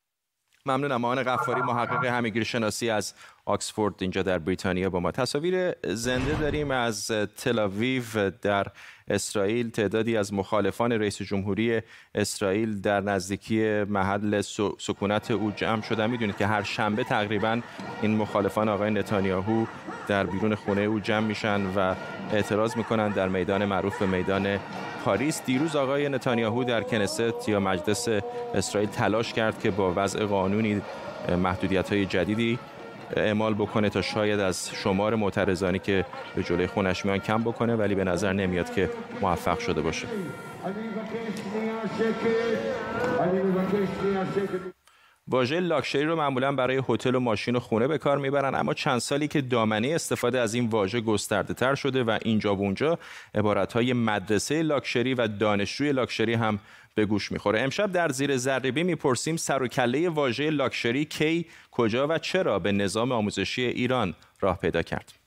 ممنونم. 0.67 1.05
آن 1.05 1.23
غفاری 1.23 1.61
محقق 1.61 2.05
همگیر 2.05 2.45
شناسی 2.45 2.91
از 2.91 3.15
آکسفورد 3.45 3.95
اینجا 3.99 4.23
در 4.23 4.39
بریتانیا 4.39 4.91
با 4.91 5.01
ما. 5.01 5.11
تصاویر 5.11 5.73
زنده 5.95 6.41
داریم 6.41 6.71
از 6.71 7.11
تلاویو 7.37 8.31
در 8.43 8.67
اسرائیل. 9.09 9.71
تعدادی 9.71 10.17
از 10.17 10.35
مخالفان 10.35 10.93
رئیس 10.93 11.23
جمهوری 11.23 11.81
اسرائیل 12.15 12.81
در 12.81 13.01
نزدیکی 13.01 13.85
محل 13.85 14.41
سکونت 14.79 15.31
او 15.31 15.53
جمع 15.57 15.83
شدن. 15.83 16.11
می‌دونید 16.11 16.37
که 16.37 16.47
هر 16.47 16.63
شنبه 16.63 17.05
تقریبا 17.05 17.61
این 18.03 18.17
مخالفان 18.17 18.69
آقای 18.69 18.91
نتانیاهو 18.91 19.67
در 20.09 20.27
بیرون 20.27 20.55
خونه 20.55 20.81
او 20.81 21.01
جمع 21.01 21.27
میشن 21.27 21.67
و 21.77 21.95
اعتراض 22.33 22.77
می‌کنن 22.77 23.09
در 23.09 23.29
میدان 23.29 23.65
معروف 23.65 23.99
به 23.99 24.07
میدان 24.07 24.59
پاریس 25.05 25.43
دیروز 25.47 25.77
آقای 25.77 26.09
نتانیاهو 26.09 26.65
در 26.65 26.83
کنست 26.83 27.49
یا 27.49 27.61
مجلس 27.61 28.09
اسرائیل 28.55 28.89
تلاش 28.89 29.33
کرد 29.33 29.61
که 29.61 29.71
با 29.71 29.93
وضع 29.97 30.25
قانونی 30.25 30.83
محدودیت 31.43 31.93
های 31.93 32.07
جدیدی 32.07 32.59
اعمال 33.17 33.55
بکنه 33.55 33.91
تا 33.91 34.03
شاید 34.03 34.41
از 34.41 34.71
شمار 34.71 35.15
معترضانی 35.15 35.79
که 35.79 36.05
به 36.37 36.43
جلوی 36.43 36.67
خونش 36.67 37.05
میان 37.05 37.19
کم 37.19 37.43
بکنه 37.43 37.77
ولی 37.77 37.95
به 37.95 38.05
نظر 38.05 38.33
نمیاد 38.33 38.75
که 38.75 38.91
موفق 39.21 39.59
شده 39.59 39.83
باشه. 39.83 40.07
واژه 45.29 45.61
لاکشری 45.61 46.05
رو 46.05 46.17
معمولا 46.17 46.53
برای 46.53 46.83
هتل 46.89 47.15
و 47.15 47.21
ماشین 47.21 47.57
و 47.57 47.61
خونه 47.61 47.87
به 47.87 47.99
کار 47.99 48.19
می‌برن 48.19 48.55
اما 48.55 48.75
چند 48.75 48.99
سالی 48.99 49.29
که 49.29 49.41
دامنه 49.41 49.89
استفاده 49.89 50.41
از 50.41 50.55
این 50.55 50.67
واژه 50.67 51.01
گسترده 51.01 51.55
تر 51.55 51.75
شده 51.75 52.05
و 52.05 52.19
اینجا 52.23 52.57
و 52.57 52.59
اونجا 52.59 52.99
عبارت 53.35 53.73
های 53.73 53.93
مدرسه 53.93 54.63
لاکشری 54.63 55.15
و 55.15 55.27
دانشجوی 55.27 55.93
لاکشری 55.93 56.35
هم 56.35 56.59
به 56.95 57.07
گوش 57.07 57.33
می‌خوره. 57.33 57.61
امشب 57.61 57.93
در 57.93 58.09
زیر 58.09 58.37
ذربی 58.37 58.83
می‌پرسیم 58.83 59.37
سر 59.37 59.63
و 59.63 59.69
کله 59.69 60.09
واژه 60.09 60.51
لاکشری 60.51 61.05
کی 61.05 61.47
کجا 61.71 62.07
و 62.09 62.19
چرا 62.19 62.59
به 62.59 62.73
نظام 62.73 63.13
آموزشی 63.13 63.63
ایران 63.63 64.15
راه 64.41 64.59
پیدا 64.59 64.83
کرد؟ 64.83 65.24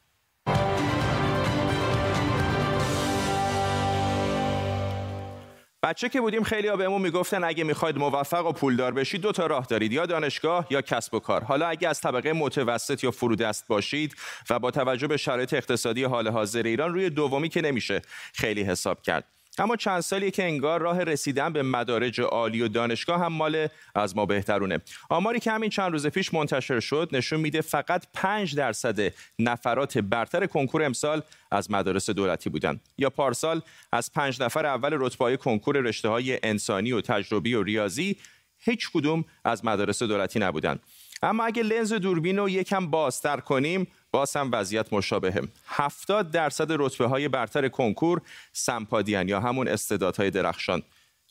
بچه 5.84 6.10
که 6.10 6.22
بودیم 6.22 6.44
خیلی 6.44 6.72
بهمون 6.72 7.02
می‌گفتن 7.02 7.44
اگه 7.44 7.64
می‌خواید 7.64 7.98
موفق 7.98 8.46
و 8.46 8.52
پولدار 8.52 8.94
بشید 8.94 9.22
دو 9.22 9.32
تا 9.32 9.48
راه 9.48 9.66
دارید 9.66 9.94
یا 9.94 10.06
دانشگاه 10.06 10.68
یا 10.70 10.82
کسب 10.82 11.14
و 11.14 11.20
کار. 11.20 11.44
حالا 11.44 11.68
اگه 11.68 11.88
از 11.88 12.02
طبقه 12.02 12.34
متوسط 12.34 13.04
یا 13.04 13.12
فرودست 13.12 13.68
باشید 13.68 14.16
و 14.50 14.60
با 14.60 14.72
توجه 14.72 15.08
به 15.08 15.18
شرایط 15.18 15.54
اقتصادی 15.54 16.04
حال 16.04 16.28
حاضر 16.28 16.64
ایران 16.64 16.94
روی 16.94 17.10
دومی 17.10 17.50
که 17.50 17.62
نمیشه 17.62 18.02
خیلی 18.34 18.62
حساب 18.64 19.02
کرد. 19.02 19.37
اما 19.58 19.76
چند 19.76 20.00
سالی 20.00 20.32
که 20.32 20.44
انگار 20.44 20.82
راه 20.82 21.04
رسیدن 21.04 21.54
به 21.54 21.64
مدارج 21.64 22.22
عالی 22.22 22.62
و 22.62 22.68
دانشگاه 22.68 23.20
هم 23.20 23.34
مال 23.34 23.68
از 23.96 24.16
ما 24.16 24.26
بهترونه. 24.26 24.80
آماری 25.10 25.40
که 25.40 25.52
همین 25.52 25.70
چند 25.70 25.92
روز 25.92 26.08
پیش 26.08 26.34
منتشر 26.34 26.80
شد 26.80 27.10
نشون 27.12 27.40
میده 27.40 27.62
فقط 27.62 28.06
5 28.14 28.56
درصد 28.56 29.14
نفرات 29.40 29.98
برتر 29.98 30.46
کنکور 30.46 30.84
امسال 30.84 31.22
از 31.52 31.72
مدارس 31.72 32.10
دولتی 32.10 32.50
بودن. 32.50 32.80
یا 32.98 33.10
پارسال 33.10 33.62
از 33.92 34.12
پنج 34.14 34.42
نفر 34.42 34.66
اول 34.66 34.90
رتبه 34.94 35.38
کنکور 35.38 35.78
رشته 35.78 36.10
های 36.10 36.40
انسانی 36.44 36.92
و 36.92 37.02
تجربی 37.02 37.54
و 37.54 37.64
ریاضی 37.64 38.18
هیچ 38.60 38.90
کدوم 38.94 39.26
از 39.44 39.66
مدارس 39.66 40.04
دولتی 40.04 40.40
نبودن. 40.40 40.80
اما 41.22 41.46
اگه 41.46 41.64
لنز 41.64 41.94
دوربین 41.94 42.38
رو 42.38 42.50
یکم 42.50 42.88
بازتر 42.88 43.38
کنیم 43.38 43.88
باز 44.12 44.36
هم 44.36 44.50
وضعیت 44.54 44.94
مشابهه. 44.94 45.42
70 45.68 46.32
درصد 46.32 46.68
رتبه 46.70 47.08
های 47.08 47.28
برتر 47.28 47.68
کنکور 47.68 48.22
سمپادیان 48.54 49.30
یا 49.30 49.40
همون 49.40 49.68
استعدادهای 49.68 50.32
درخشان. 50.32 50.84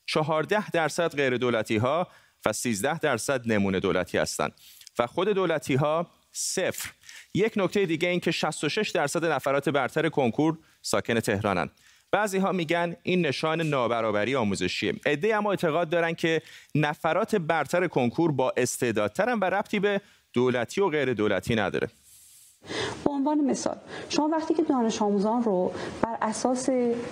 14 0.07 0.71
درصد 0.71 1.17
غیر 1.17 1.37
دولتی 1.37 1.77
ها 1.77 2.09
و 2.47 2.53
13 2.53 2.99
درصد 2.99 3.53
نمونه 3.53 3.81
دولتی 3.81 4.19
هستند. 4.19 4.53
و 4.99 5.07
خود 5.07 5.29
دولتی 5.29 5.75
ها 5.75 6.07
صفر. 6.33 6.91
یک 7.35 7.53
نکته 7.57 7.87
دیگه 7.87 8.09
این 8.09 8.21
که 8.21 8.31
66 8.31 8.91
درصد 8.91 9.25
نفرات 9.25 9.69
برتر 9.69 10.09
کنکور 10.09 10.59
ساکن 10.83 11.21
تهرانند. 11.21 11.71
بعضی 12.11 12.39
ها 12.39 12.53
میگن 12.53 12.97
این 13.03 13.27
نشان 13.27 13.61
نابرابری 13.61 14.37
آموزشیه. 14.37 14.95
عده 15.07 15.37
اما 15.37 15.51
اعتقاد 15.51 15.89
دارن 15.89 16.15
که 16.15 16.43
نفرات 16.75 17.37
برتر 17.37 17.87
کنکور 17.87 18.33
با 18.33 18.53
استعدادترن 18.57 19.39
و 19.39 19.45
ربطی 19.45 19.81
به 19.81 20.01
دولتی 20.33 20.81
و 20.81 20.89
غیر 20.89 21.15
دولتی 21.15 21.55
نداره. 21.55 21.89
به 23.05 23.11
عنوان 23.11 23.41
مثال 23.41 23.77
شما 24.09 24.29
وقتی 24.29 24.55
که 24.55 24.63
دانش 24.63 25.03
آموزان 25.03 25.43
رو 25.43 25.71
بر 26.03 26.17
اساس 26.23 26.69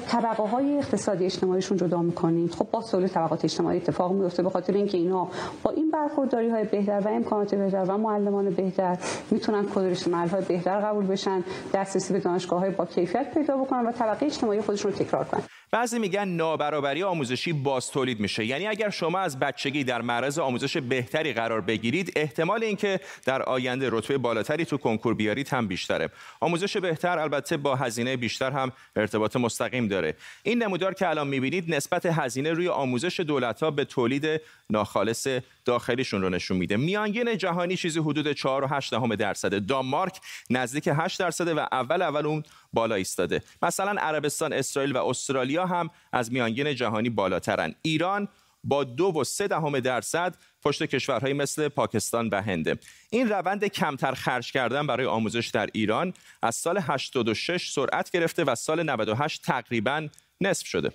طبقه 0.09 0.43
های 0.43 0.79
اقتصادی 0.79 1.25
اجتماعیشون 1.25 1.77
جدا 1.77 2.03
می‌کنید 2.03 2.55
خب 2.55 2.67
با 2.71 2.81
سول 2.81 3.09
طبقات 3.09 3.45
اجتماعی 3.45 3.77
اتفاق 3.77 4.13
میفته 4.13 4.43
به 4.43 4.51
خاطر 4.51 4.73
اینکه 4.73 4.99
اینا 4.99 5.29
با 5.63 5.71
این 5.71 5.91
برخورداری 5.91 6.51
های 6.51 6.65
بهتر 6.65 7.01
و 7.01 7.09
امکانات 7.09 7.55
بهتر 7.55 7.85
و 7.89 7.99
معلمان 7.99 8.51
بهتر 8.51 8.99
می‌تونن 9.31 9.67
کد 9.75 9.79
رشته 9.79 10.17
های 10.17 10.43
بهتر 10.49 10.81
قبول 10.81 11.07
بشن 11.07 11.45
دسترسی 11.75 12.13
به 12.13 12.21
دانشگاه 12.21 12.61
های 12.61 12.71
با 12.71 12.85
کیفیت 12.85 13.35
پیدا 13.35 13.57
بکنن 13.57 13.87
و 13.87 13.93
طبقه 13.93 14.27
اجتماعی 14.27 14.61
خودشون 14.61 14.93
رو 14.93 14.99
تکرار 14.99 15.25
کنن. 15.25 15.43
بعضی 15.75 15.99
میگن 15.99 16.29
نابرابری 16.29 17.03
آموزشی 17.03 17.53
باز 17.53 17.91
تولید 17.91 18.21
میشه. 18.21 18.45
یعنی 18.45 18.67
اگر 18.67 18.91
شما 18.91 19.19
از 19.19 19.39
بچگی 19.39 19.85
در 19.85 20.03
معرض 20.03 20.39
آموزش 20.39 20.77
بهتری 20.77 21.33
قرار 21.33 21.61
بگیرید 21.61 22.13
احتمال 22.17 22.65
اینکه 22.65 23.01
در 23.25 23.43
آینده 23.43 23.89
رتبه 23.93 24.19
بالاتری 24.19 24.65
تو 24.65 24.77
کنکور 24.77 25.15
بیارید 25.15 25.49
هم 25.49 25.67
بیشتره. 25.67 26.09
آموزش 26.41 26.77
بهتر 26.77 27.19
البته 27.19 27.57
با 27.57 27.77
هزینه 27.77 28.17
بیشتر 28.17 28.51
هم 28.51 28.73
ارتباط 28.97 29.37
مستقیم 29.37 29.89
داره. 29.89 30.17
این 30.43 30.63
نمودار 30.63 30.95
که 30.95 31.09
الان 31.09 31.27
می‌بینید 31.27 31.75
نسبت 31.75 32.07
هزینه 32.07 32.53
روی 32.53 32.69
آموزش 32.69 33.21
دولت 33.21 33.63
ها 33.63 33.71
به 33.71 33.85
تولید 33.85 34.41
ناخالص 34.71 35.29
داخلیشون 35.65 36.23
رو 36.23 36.29
نشون 36.29 36.57
میده. 36.57 36.77
میانگین 36.77 37.39
جهانی 37.39 37.77
چیزی 37.77 38.01
حدود 38.01 38.33
4 38.33 38.65
و 38.65 38.67
8 38.67 38.91
دهم 38.91 39.15
درصد 39.15 39.67
دانمارک 39.67 40.21
نزدیک 40.51 40.89
8 40.93 41.19
درصده 41.19 41.55
و 41.55 41.67
اول 41.73 42.03
اول 42.03 42.27
اون 42.27 42.43
بالا 42.75 42.95
ایستاده. 42.95 43.43
مثلا 43.63 44.01
عربستان 44.01 44.53
اسرائیل 44.53 44.93
و 44.93 45.07
استرالیا 45.07 45.67
هم 45.67 45.91
از 46.13 46.33
میانگین 46.33 46.75
جهانی 46.75 47.11
بالاترن. 47.11 47.75
ایران 47.83 48.29
با 48.65 48.85
دو 48.85 49.05
و 49.05 49.25
سه 49.25 49.49
دهم 49.49 49.81
درصد 49.81 50.35
پشت 50.63 50.83
کشورهایی 50.83 51.35
مثل 51.35 51.69
پاکستان 51.69 52.29
و 52.29 52.43
هنده 52.43 52.79
این 53.11 53.29
روند 53.29 53.65
کمتر 53.65 54.13
خرج 54.13 54.53
کردن 54.53 54.87
برای 54.87 55.07
آموزش 55.07 55.49
در 55.49 55.69
ایران 55.73 56.15
از 56.43 56.55
سال 56.55 56.79
86 56.83 57.71
سرعت 57.71 58.11
گرفته 58.11 58.45
و 58.45 58.55
سال 58.55 58.83
98 58.83 59.43
تقریبا 59.43 60.09
نصف 60.41 60.67
شده. 60.67 60.91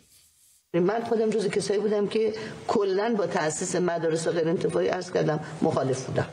من 0.74 1.04
خودم 1.04 1.30
جز 1.30 1.48
کسایی 1.48 1.80
بودم 1.80 2.08
که 2.08 2.34
کلا 2.68 3.16
با 3.18 3.28
تاسیس 3.28 3.76
مدارس 3.76 4.28
غیر 4.28 4.48
انتفاعی 4.48 4.88
عرض 4.88 5.12
کردم 5.12 5.40
مخالف 5.62 6.06
بودم. 6.06 6.28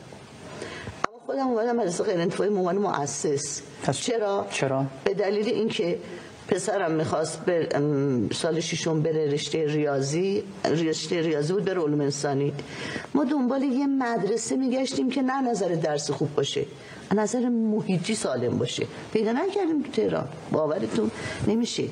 خودم 1.27 1.47
اومدم 1.47 1.77
مدرسه 1.77 2.05
غیر 2.05 2.21
انتفاعی 2.21 2.51
عنوان 2.51 2.79
مؤسس. 2.79 3.63
چرا؟ 3.93 4.47
چرا؟ 4.51 4.87
به 5.05 5.15
دلیل 5.15 5.49
اینکه 5.49 5.99
پسرم 6.49 6.91
می‌خواست 6.93 7.45
بر 7.45 7.69
سال 8.33 8.61
ششم 8.61 9.03
بره 9.03 9.31
رشته 9.31 9.67
ریاضی 9.67 10.43
رشته 10.65 11.21
ریاضی 11.21 11.53
بود 11.53 11.65
بره 11.65 11.81
علوم 11.81 12.01
انسانی. 12.01 12.53
ما 13.15 13.25
دنبال 13.25 13.63
یه 13.63 13.87
مدرسه 13.87 14.57
میگشتیم 14.57 15.11
که 15.11 15.23
نه 15.23 15.51
نظر 15.51 15.69
درس 15.69 16.11
خوب 16.11 16.35
باشه 16.35 16.67
نظر 17.15 17.49
محیطی 17.49 18.15
سالم 18.15 18.59
باشه. 18.59 18.87
پیدا 19.13 19.33
نکردیم 19.33 19.83
تو 19.83 19.91
تهران. 19.91 20.29
باورتون 20.53 21.11
نمیشه. 21.49 21.85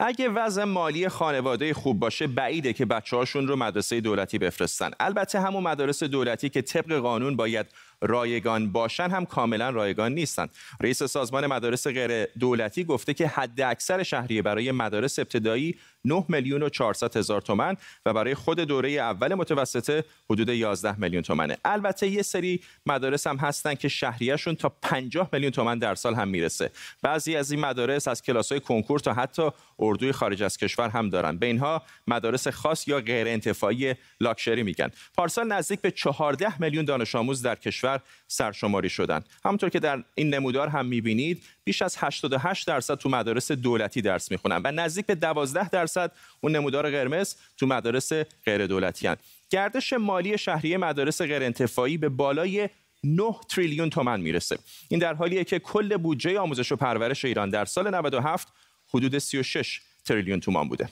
اگه 0.00 0.28
وضع 0.28 0.64
مالی 0.64 1.08
خانواده 1.08 1.74
خوب 1.74 1.98
باشه 1.98 2.26
بعیده 2.26 2.72
که 2.72 2.86
بچه 2.86 3.16
هاشون 3.16 3.48
رو 3.48 3.56
مدرسه 3.56 4.00
دولتی 4.00 4.38
بفرستن. 4.38 4.90
البته 5.00 5.40
همون 5.40 5.62
مدارس 5.62 6.02
دولتی 6.02 6.48
که 6.48 6.62
طبق 6.62 6.92
قانون 6.92 7.36
باید 7.36 7.66
رایگان 8.02 8.72
باشن 8.72 9.10
هم 9.10 9.26
کاملا 9.26 9.70
رایگان 9.70 10.14
نیستند 10.14 10.50
رئیس 10.80 11.02
سازمان 11.02 11.46
مدارس 11.46 11.86
غیر 11.86 12.24
دولتی 12.24 12.84
گفته 12.84 13.14
که 13.14 13.26
حد 13.26 13.60
اکثر 13.60 14.02
شهریه 14.02 14.42
برای 14.42 14.72
مدارس 14.72 15.18
ابتدایی 15.18 15.76
9 16.04 16.24
میلیون 16.28 16.62
و 16.62 16.68
400 16.68 17.16
هزار 17.16 17.40
تومن 17.40 17.76
و 18.06 18.12
برای 18.12 18.34
خود 18.34 18.60
دوره 18.60 18.90
اول 18.90 19.34
متوسطه 19.34 20.04
حدود 20.30 20.48
11 20.48 21.00
میلیون 21.00 21.22
تومنه. 21.22 21.56
البته 21.64 22.08
یه 22.08 22.22
سری 22.22 22.60
مدارس 22.86 23.26
هم 23.26 23.36
هستن 23.36 23.74
که 23.74 23.88
شهریهشون 23.88 24.54
تا 24.54 24.68
50 24.68 25.28
میلیون 25.32 25.52
تومن 25.52 25.78
در 25.78 25.94
سال 25.94 26.14
هم 26.14 26.28
می‌رسه. 26.28 26.70
بعضی 27.02 27.36
از 27.36 27.50
این 27.50 27.60
مدارس 27.60 28.08
از 28.08 28.22
کلاس‌های 28.22 28.60
کنکور 28.60 28.98
تا 28.98 29.12
حتی 29.12 29.50
اردوی 29.78 30.12
خارج 30.12 30.42
از 30.42 30.58
کشور 30.58 30.88
هم 30.88 31.10
دارن. 31.10 31.36
به 31.36 31.46
اینها 31.46 31.82
مدارس 32.06 32.48
خاص 32.48 32.88
یا 32.88 33.00
غیر 33.00 33.28
انتفاعی 33.28 33.94
لاکشری 34.20 34.62
میگن. 34.62 34.90
پارسال 35.14 35.46
نزدیک 35.46 35.80
به 35.80 35.90
14 35.90 36.62
میلیون 36.62 36.84
دانش 36.84 37.14
آموز 37.14 37.42
در 37.42 37.54
کشور 37.54 37.85
سرشماری 38.28 38.88
شدن. 38.88 39.24
همونطور 39.44 39.70
که 39.70 39.80
در 39.80 40.02
این 40.14 40.34
نمودار 40.34 40.68
هم 40.68 40.86
می‌بینید 40.86 41.42
بیش 41.64 41.82
از 41.82 41.96
88 41.98 42.66
درصد 42.66 42.94
تو 42.94 43.08
مدارس 43.08 43.52
دولتی 43.52 44.02
درس 44.02 44.30
می‌خونن 44.30 44.60
و 44.64 44.72
نزدیک 44.72 45.06
به 45.06 45.14
12 45.14 45.68
درصد 45.68 46.12
اون 46.40 46.56
نمودار 46.56 46.90
قرمز 46.90 47.34
تو 47.56 47.66
مدارس 47.66 48.12
غیر 48.44 48.66
دولتی 48.66 49.06
هن. 49.06 49.16
گردش 49.50 49.92
مالی 49.92 50.38
شهری 50.38 50.76
مدارس 50.76 51.22
غیر 51.22 51.42
انتفاعی 51.42 51.96
به 51.96 52.08
بالای 52.08 52.68
9 53.04 53.34
تریلیون 53.48 53.90
تومن 53.90 54.20
می‌رسه. 54.20 54.58
این 54.88 55.00
در 55.00 55.14
حالیه 55.14 55.44
که 55.44 55.58
کل 55.58 55.96
بودجه 55.96 56.38
آموزش 56.38 56.72
و 56.72 56.76
پرورش 56.76 57.24
ایران 57.24 57.50
در 57.50 57.64
سال 57.64 57.94
97 57.94 58.48
حدود 58.88 59.18
36 59.18 59.80
تریلیون 60.04 60.40
تومان 60.40 60.68
بوده. 60.68 60.88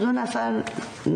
دو 0.00 0.12
نفر 0.12 0.62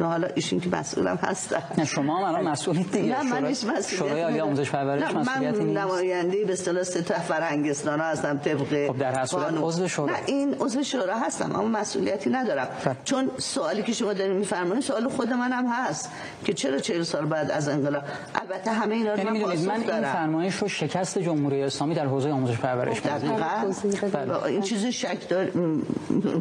حالا 0.02 0.28
ایشون 0.34 0.60
که 0.60 0.68
مسئولم 0.68 1.16
هستن. 1.16 1.62
نه 1.78 1.84
شما 1.84 2.18
هم 2.18 2.24
الان 2.24 2.48
مسئولیت 2.48 2.92
دیگه. 2.92 3.22
نه 3.24 3.40
من 3.40 3.46
هیچ 3.46 3.64
مسئولیت 3.64 3.88
شورای 3.88 4.22
عالی 4.22 4.40
آموزش 4.40 4.70
پرورش 4.70 5.02
مسئولیتی 5.02 5.46
نیست؟ 5.46 5.60
من 5.60 5.82
نماینده 5.82 6.44
به 6.44 6.52
اصطلاح 6.52 6.82
سطح 6.82 7.20
فرهنگستان 7.20 8.00
هستم 8.00 8.38
طبق 8.38 8.88
خب 8.88 8.98
در 8.98 9.12
هر 9.12 9.26
صورت 9.26 9.54
عضو 9.62 9.88
شورا. 9.88 10.12
نه 10.12 10.18
این 10.26 10.54
عضو 10.54 10.82
شورا 10.82 11.18
هستم 11.18 11.56
اما 11.56 11.80
مسئولیتی 11.80 12.30
ندارم. 12.30 12.68
فر. 12.80 12.96
چون 13.04 13.30
سوالی 13.38 13.82
که 13.82 13.92
شما 13.92 14.12
دارین 14.12 14.36
میفرمایید 14.36 14.84
سوال 14.84 15.08
خود 15.08 15.32
منم 15.32 15.66
هست 15.72 16.10
که 16.44 16.52
چرا 16.54 16.78
40 16.78 17.02
سال 17.02 17.26
بعد 17.26 17.50
از 17.50 17.68
انقلاب؟ 17.68 18.02
البته 18.34 18.70
همه 18.70 18.94
اینا 18.94 19.12
رو 19.12 19.18
یعنی 19.18 19.44
من 19.44 19.56
من 19.56 19.90
این 19.90 20.02
فرمایش 20.04 20.54
رو 20.54 20.68
شکست 20.68 21.18
جمهوری 21.18 21.62
اسلامی 21.62 21.94
در 21.94 22.06
حوزه 22.06 22.30
آموزش 22.30 22.56
پرورش 22.56 23.00
دقیقاً. 23.00 24.44
این 24.46 24.60
چیز 24.60 24.86
شک 24.86 25.28
دار 25.28 25.50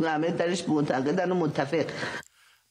همه 0.06 0.32
درش 0.32 0.70
معتقدن 0.70 1.32
و 1.32 1.36
متفق. 1.36 1.86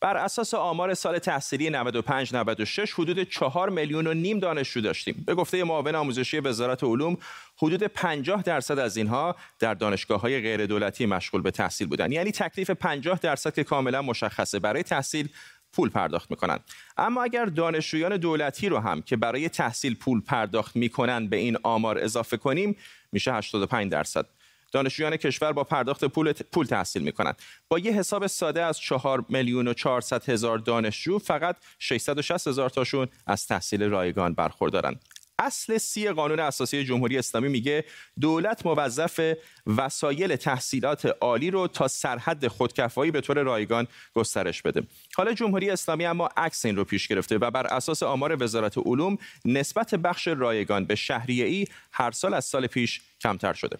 بر 0.07 0.17
اساس 0.17 0.55
آمار 0.55 0.95
سال 0.95 1.19
تحصیلی 1.19 1.71
95 1.71 2.35
96 2.35 2.93
حدود 2.93 3.23
4 3.23 3.71
میلیون 3.71 4.07
و 4.07 4.15
نیم 4.15 4.39
دانشجو 4.39 4.81
داشتیم. 4.81 5.25
به 5.27 5.35
گفته 5.35 5.65
معاون 5.65 5.95
آموزشی 5.95 6.39
وزارت 6.39 6.85
علوم 6.85 7.17
حدود 7.57 7.83
50 7.83 8.43
درصد 8.43 8.79
از 8.79 8.97
اینها 8.97 9.37
در 9.59 9.75
دانشگاه 9.75 10.21
های 10.21 10.41
غیر 10.41 10.67
دولتی 10.67 11.07
مشغول 11.07 11.43
به 11.43 11.51
تحصیل 11.51 11.87
بودند. 11.87 12.13
یعنی 12.13 12.33
تکلیف 12.33 12.71
50 12.71 13.19
درصد 13.19 13.55
که 13.55 13.65
کاملا 13.65 14.03
مشخصه 14.03 14.59
برای 14.59 14.83
تحصیل 14.83 15.29
پول 15.73 15.91
پرداخت 15.91 16.31
می‌کنند 16.31 16.61
اما 16.97 17.23
اگر 17.23 17.45
دانشجویان 17.45 18.17
دولتی 18.17 18.69
رو 18.69 18.79
هم 18.79 19.03
که 19.03 19.17
برای 19.17 19.49
تحصیل 19.49 19.95
پول 19.95 20.21
پرداخت 20.21 20.77
می‌کنن 20.77 21.27
به 21.29 21.37
این 21.37 21.57
آمار 21.63 21.99
اضافه 21.99 22.37
کنیم 22.37 22.77
میشه 23.13 23.33
85 23.33 23.93
درصد 23.93 24.27
دانشجویان 24.76 25.16
کشور 25.16 25.52
با 25.52 25.64
پرداخت 25.64 26.04
پول, 26.04 26.33
پول 26.33 26.66
تحصیل 26.66 27.02
می 27.02 27.12
کنند. 27.12 27.37
با 27.68 27.78
یه 27.78 27.92
حساب 27.92 28.26
ساده 28.26 28.62
از 28.62 28.80
4 28.80 29.25
میلیون 29.28 29.68
و 29.68 29.75
400 29.75 30.28
هزار 30.28 30.59
دانشجو 30.59 31.18
فقط 31.18 31.56
660 31.78 32.49
هزار 32.49 32.71
تاشون 32.71 33.09
از 33.26 33.47
تحصیل 33.47 33.83
رایگان 33.83 34.35
برخوردارند. 34.35 35.04
اصل 35.38 35.78
سی 35.78 36.09
قانون 36.11 36.40
اساسی 36.40 36.85
جمهوری 36.85 37.18
اسلامی 37.18 37.49
میگه 37.49 37.85
دولت 38.21 38.66
موظف 38.66 39.35
وسایل 39.66 40.37
تحصیلات 40.37 41.16
عالی 41.21 41.50
رو 41.50 41.66
تا 41.68 41.88
سرحد 41.88 42.49
خودکفایی 42.49 43.11
به 43.11 43.21
طور 43.21 43.42
رایگان 43.42 43.87
گسترش 44.14 44.62
بده. 44.62 44.83
حالا 45.14 45.33
جمهوری 45.33 45.71
اسلامی 45.71 46.06
اما 46.06 46.28
عکس 46.37 46.66
این 46.66 46.76
رو 46.76 46.85
پیش 46.85 47.09
گرفته 47.09 47.38
و 47.38 47.50
بر 47.50 47.66
اساس 47.66 48.02
آمار 48.02 48.42
وزارت 48.42 48.78
علوم 48.78 49.18
نسبت 49.45 49.95
بخش 49.95 50.28
رایگان 50.28 50.85
به 50.85 50.95
شهریه 50.95 51.45
ای 51.45 51.66
هر 51.92 52.11
سال 52.11 52.35
از 52.35 52.45
سال 52.45 52.66
پیش 52.66 53.00
کمتر 53.21 53.52
شده. 53.52 53.78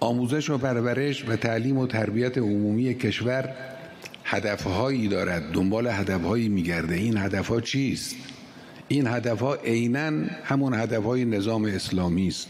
آموزش 0.00 0.50
و 0.50 0.58
پرورش 0.58 1.28
و 1.28 1.36
تعلیم 1.36 1.78
و 1.78 1.86
تربیت 1.86 2.38
عمومی 2.38 2.94
کشور 2.94 3.54
هدفهایی 4.24 5.08
دارد. 5.08 5.52
دنبال 5.52 5.86
هدفهایی 5.86 6.48
میگرده. 6.48 6.94
این 6.94 7.16
هدفها 7.16 7.60
چیست؟ 7.60 8.16
این 8.88 9.06
هدفها 9.06 9.54
عینا 9.54 10.26
همون 10.44 10.74
هدفهای 10.74 11.24
نظام 11.24 11.64
اسلامی 11.64 12.28
است. 12.28 12.48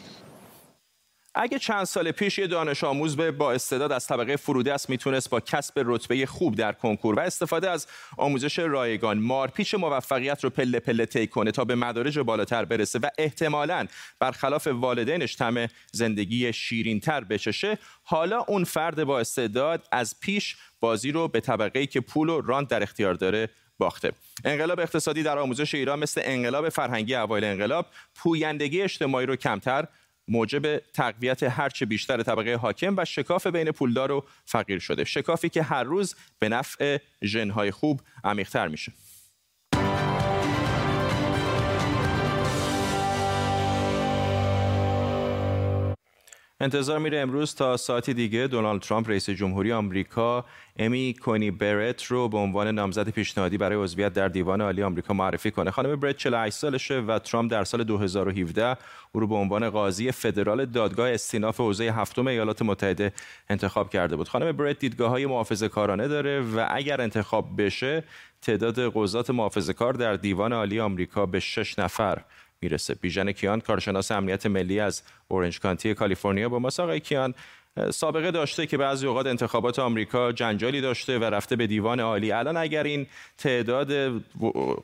اگه 1.34 1.58
چند 1.58 1.84
سال 1.84 2.10
پیش 2.10 2.38
یه 2.38 2.46
دانش 2.46 2.84
آموز 2.84 3.16
به 3.16 3.30
با 3.30 3.52
استعداد 3.52 3.92
از 3.92 4.06
طبقه 4.06 4.36
فروده 4.36 4.74
است 4.74 4.90
می‌تونست 4.90 5.30
با 5.30 5.40
کسب 5.40 5.72
رتبه 5.76 6.26
خوب 6.26 6.54
در 6.54 6.72
کنکور 6.72 7.14
و 7.14 7.20
استفاده 7.20 7.70
از 7.70 7.86
آموزش 8.16 8.58
رایگان 8.58 9.18
مارپیچ 9.18 9.74
موفقیت 9.74 10.44
رو 10.44 10.50
پله 10.50 10.80
پله 10.80 11.06
طی 11.06 11.26
کنه 11.26 11.50
تا 11.50 11.64
به 11.64 11.74
مدارج 11.74 12.18
بالاتر 12.18 12.64
برسه 12.64 12.98
و 12.98 13.08
احتمالاً 13.18 13.86
برخلاف 14.18 14.66
والدینش 14.66 15.36
طعم 15.36 15.66
زندگی 15.92 16.52
شیرینتر 16.52 17.24
بچشه 17.24 17.78
حالا 18.02 18.44
اون 18.48 18.64
فرد 18.64 19.04
با 19.04 19.20
استعداد 19.20 19.88
از 19.92 20.20
پیش 20.20 20.56
بازی 20.80 21.12
رو 21.12 21.28
به 21.28 21.40
طبقه 21.40 21.86
که 21.86 22.00
پول 22.00 22.28
و 22.28 22.40
راند 22.40 22.68
در 22.68 22.82
اختیار 22.82 23.14
داره 23.14 23.48
باخته. 23.78 24.12
انقلاب 24.44 24.80
اقتصادی 24.80 25.22
در 25.22 25.38
آموزش 25.38 25.74
ایران 25.74 25.98
مثل 25.98 26.20
انقلاب 26.24 26.68
فرهنگی 26.68 27.14
اوایل 27.14 27.44
انقلاب 27.44 27.86
پویندگی 28.14 28.82
اجتماعی 28.82 29.26
رو 29.26 29.36
کمتر 29.36 29.86
موجب 30.28 30.78
تقویت 30.78 31.42
هرچه 31.42 31.86
بیشتر 31.86 32.22
طبقه 32.22 32.56
حاکم 32.56 32.94
و 32.96 33.04
شکاف 33.04 33.46
بین 33.46 33.70
پولدار 33.70 34.12
و 34.12 34.24
فقیر 34.44 34.78
شده. 34.78 35.04
شکافی 35.04 35.48
که 35.48 35.62
هر 35.62 35.82
روز 35.82 36.14
به 36.38 36.48
نفع 36.48 36.98
ژنهای 37.24 37.70
خوب 37.70 38.00
عمیقتر 38.24 38.68
میشه. 38.68 38.92
انتظار 46.60 46.98
میره 46.98 47.18
امروز 47.18 47.54
تا 47.54 47.76
ساعتی 47.76 48.14
دیگه 48.14 48.46
دونالد 48.46 48.82
ترامپ 48.82 49.08
رئیس 49.10 49.30
جمهوری 49.30 49.72
آمریکا 49.72 50.44
امی 50.76 51.14
کونی 51.22 51.50
برت 51.50 52.04
رو 52.04 52.28
به 52.28 52.38
عنوان 52.38 52.68
نامزد 52.68 53.08
پیشنهادی 53.08 53.58
برای 53.58 53.82
عضویت 53.82 54.12
در 54.12 54.28
دیوان 54.28 54.60
عالی 54.60 54.82
آمریکا 54.82 55.14
معرفی 55.14 55.50
کنه. 55.50 55.70
خانم 55.70 55.96
برت 55.96 56.16
48 56.16 56.56
سالشه 56.56 57.00
و 57.00 57.18
ترامپ 57.18 57.50
در 57.50 57.64
سال 57.64 57.84
2017 57.84 58.76
او 59.12 59.20
رو 59.20 59.26
به 59.26 59.34
عنوان 59.34 59.70
قاضی 59.70 60.12
فدرال 60.12 60.66
دادگاه 60.66 61.10
استیناف 61.10 61.60
حوزه 61.60 61.84
هفتم 61.84 62.26
ایالات 62.26 62.62
متحده 62.62 63.12
انتخاب 63.48 63.90
کرده 63.90 64.16
بود. 64.16 64.28
خانم 64.28 64.52
برت 64.52 64.78
دیدگاه 64.78 65.10
های 65.10 65.26
محافظه 65.26 65.68
کارانه 65.68 66.08
داره 66.08 66.40
و 66.40 66.66
اگر 66.70 67.00
انتخاب 67.00 67.62
بشه 67.62 68.04
تعداد 68.42 68.92
قضات 68.94 69.30
محافظه 69.30 69.72
کار 69.72 69.92
در 69.92 70.14
دیوان 70.14 70.52
عالی 70.52 70.80
آمریکا 70.80 71.26
به 71.26 71.40
6 71.40 71.78
نفر 71.78 72.18
می‌رسه. 72.64 72.94
بیژن 72.94 73.32
کیان 73.32 73.60
کارشناس 73.60 74.10
امنیت 74.10 74.46
ملی 74.46 74.80
از 74.80 75.02
اورنج 75.28 75.60
کانتی 75.60 75.94
کالیفرنیا 75.94 76.48
با 76.48 76.58
ما 76.58 76.68
آقای 76.78 77.00
کیان 77.00 77.34
سابقه 77.90 78.30
داشته 78.30 78.66
که 78.66 78.78
بعضی 78.78 79.06
اوقات 79.06 79.26
انتخابات 79.26 79.78
آمریکا 79.78 80.32
جنجالی 80.32 80.80
داشته 80.80 81.18
و 81.18 81.24
رفته 81.24 81.56
به 81.56 81.66
دیوان 81.66 82.00
عالی. 82.00 82.32
الان 82.32 82.56
اگر 82.56 82.82
این 82.82 83.06
تعداد 83.38 83.92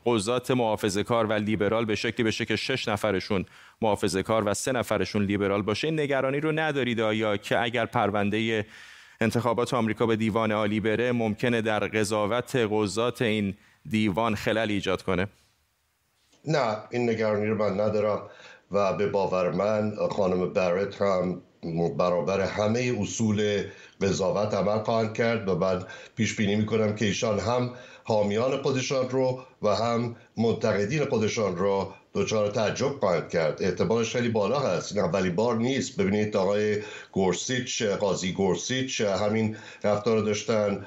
قضات 0.06 0.50
محافظه 0.50 1.02
کار 1.02 1.26
و 1.26 1.32
لیبرال 1.32 1.84
به 1.84 1.94
شکلی 1.94 2.26
بشه 2.26 2.44
که 2.44 2.56
شش 2.56 2.88
نفرشون 2.88 3.44
محافظه 3.82 4.22
کار 4.22 4.42
و 4.46 4.54
سه 4.54 4.72
نفرشون 4.72 5.24
لیبرال 5.24 5.62
باشه 5.62 5.88
این 5.88 6.00
نگرانی 6.00 6.40
رو 6.40 6.52
ندارید 6.52 7.00
آیا 7.00 7.36
که 7.36 7.62
اگر 7.62 7.86
پرونده 7.86 8.66
انتخابات 9.20 9.74
آمریکا 9.74 10.06
به 10.06 10.16
دیوان 10.16 10.52
عالی 10.52 10.80
بره 10.80 11.12
ممکنه 11.12 11.60
در 11.60 11.80
قضاوت 11.80 12.68
قضات 12.70 13.22
این 13.22 13.54
دیوان 13.90 14.34
خلل 14.34 14.70
ایجاد 14.70 15.02
کنه؟ 15.02 15.26
نه 16.44 16.76
این 16.90 17.11
نگرانی 17.11 17.46
رو 17.46 17.55
من 17.55 17.81
ندارم 17.81 18.22
و 18.70 18.92
به 18.92 19.07
باور 19.07 19.50
من 19.50 19.96
خانم 20.11 20.53
برت 20.53 21.03
هم 21.03 21.42
برابر 21.98 22.40
همه 22.40 22.96
اصول 23.00 23.64
قضاوت 24.00 24.55
عمل 24.55 24.79
خواهند 24.79 25.14
کرد 25.14 25.48
و 25.48 25.57
بعد 25.57 25.87
پیش 26.16 26.37
بینی 26.37 26.57
می‌کنم 26.57 26.94
که 26.94 27.05
ایشان 27.05 27.38
هم 27.38 27.70
حامیان 28.05 28.62
خودشان 28.62 29.11
رو 29.11 29.40
و 29.62 29.74
هم 29.74 30.16
منتقدین 30.37 31.05
خودشان 31.05 31.57
رو 31.57 31.92
دچار 32.14 32.50
تعجب 32.50 32.98
خواهند 33.00 33.29
کرد. 33.29 33.62
اعتبارش 33.62 34.16
خیلی 34.16 34.29
بالا 34.29 34.59
هست. 34.61 34.92
این 34.92 35.05
اولی 35.05 35.31
بار 35.31 35.57
نیست. 35.57 36.00
ببینید 36.00 36.37
آقای 36.37 36.79
گورسیچ 37.12 37.83
قاضی 37.83 38.33
گورسیچ 38.33 39.00
همین 39.00 39.57
رفتار 39.85 40.16
رو 40.16 40.22
داشتن. 40.22 40.87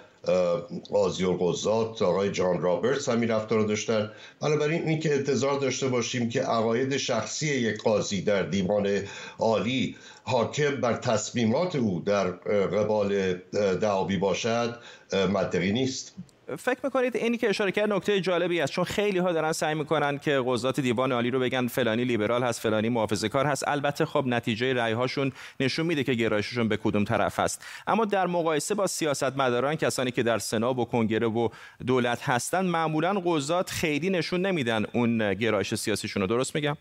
قاضی 0.91 1.25
القضات 1.25 2.01
آقای 2.01 2.31
جان 2.31 2.61
رابرتس 2.61 3.09
همین 3.09 3.29
رفتار 3.29 3.59
رو 3.59 3.65
داشتن. 3.65 4.11
بنابراین 4.41 4.87
این 4.87 4.99
که 4.99 5.13
انتظار 5.13 5.59
داشته 5.59 5.87
باشیم 5.87 6.29
که 6.29 6.41
عقاید 6.41 6.97
شخصی 6.97 7.47
یک 7.47 7.83
قاضی 7.83 8.21
در 8.21 8.43
دیوان 8.43 9.03
عالی 9.39 9.95
حاکم 10.23 10.75
بر 10.75 10.93
تصمیمات 10.93 11.75
او 11.75 11.99
در 11.99 12.31
قبال 12.65 13.33
دعاوی 13.81 14.17
باشد 14.17 14.79
منطقی 15.13 15.71
نیست. 15.71 16.15
فکر 16.59 16.79
می‌کنید 16.83 17.15
اینی 17.15 17.37
که 17.37 17.49
اشاره 17.49 17.71
کرد 17.71 17.93
نکته 17.93 18.21
جالبی 18.21 18.61
است؟ 18.61 18.73
چون 18.73 18.83
خیلی 18.83 19.17
ها 19.17 19.31
دارن 19.31 19.51
سعی 19.51 19.75
می‌کنن 19.75 20.17
که 20.17 20.43
قضات 20.45 20.79
دیوان 20.79 21.11
عالی 21.11 21.31
رو 21.31 21.39
بگن 21.39 21.67
فلانی 21.67 22.05
لیبرال 22.05 22.43
هست 22.43 22.59
فلانی 22.59 22.89
محافظه 22.89 23.29
کار 23.29 23.45
هست. 23.45 23.67
البته 23.67 24.05
خب 24.05 24.23
نتیجه 24.27 24.73
رأی 24.73 24.93
هاشون 24.93 25.31
نشون 25.59 25.85
میده 25.85 26.03
که 26.03 26.13
گرایششون 26.13 26.67
به 26.67 26.77
کدوم 26.77 27.03
طرف 27.03 27.39
هست 27.39 27.65
اما 27.87 28.05
در 28.05 28.27
مقایسه 28.27 28.75
با 28.75 28.87
سیاستمداران 28.87 29.75
کسانی 29.75 30.11
که 30.11 30.23
در 30.23 30.39
سنا 30.39 30.73
و 30.73 30.85
کنگره 30.85 31.27
و 31.27 31.49
دولت 31.87 32.29
هستن 32.29 32.65
معمولا 32.65 33.13
قضات 33.25 33.69
خیلی 33.69 34.09
نشون 34.09 34.41
نمیدن 34.45 34.85
اون 34.93 35.33
گرایش 35.33 35.75
سیاسیشون 35.75 36.21
رو. 36.21 36.27
درست 36.27 36.55
میگم؟ 36.55 36.77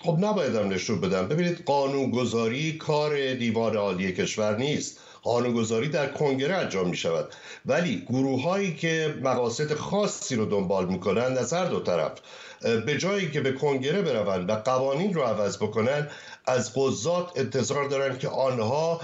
خب 0.00 0.16
نبایدم 0.20 0.68
نشون 0.68 1.00
بدم 1.00 1.28
ببینید 1.28 1.62
قانونگذاری 1.64 2.72
کار 2.72 3.34
دیوان 3.34 3.76
عالی 3.76 4.12
کشور 4.12 4.56
نیست. 4.56 5.00
قانونگذاری 5.24 5.88
در 5.88 6.06
کنگره 6.06 6.54
انجام 6.54 6.88
می 6.88 6.96
شود 6.96 7.28
ولی 7.66 8.06
گروه 8.08 8.42
هایی 8.42 8.74
که 8.74 9.14
مقاصد 9.22 9.74
خاصی 9.74 10.36
رو 10.36 10.44
دنبال 10.46 10.86
می‌کنن 10.86 11.38
از 11.38 11.52
هر 11.52 11.64
دو 11.64 11.80
طرف 11.80 12.12
به 12.86 12.98
جایی 12.98 13.30
که 13.30 13.40
به 13.40 13.52
کنگره 13.52 14.02
بروند 14.02 14.50
و 14.50 14.54
قوانین 14.54 15.14
رو 15.14 15.22
عوض 15.22 15.56
بکنن 15.56 16.08
از 16.46 16.72
قضات 16.74 17.38
انتظار 17.38 17.88
دارن 17.88 18.18
که 18.18 18.28
آنها 18.28 19.00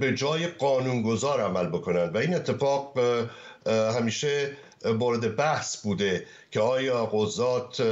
به 0.00 0.14
جای 0.16 0.46
قانونگذار 0.46 1.40
عمل 1.40 1.66
بکنن 1.66 2.08
و 2.08 2.18
این 2.18 2.34
اتفاق 2.34 2.98
همیشه 3.66 4.56
مورد 4.84 5.36
بحث 5.36 5.76
بوده 5.76 6.26
که 6.50 6.60
آیا 6.60 7.06
قضات 7.06 7.82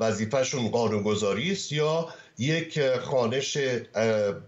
وظیفهشون 0.00 0.68
قانونگذاری 0.68 1.52
است 1.52 1.72
یا 1.72 2.08
یک 2.38 2.96
خانش 2.96 3.58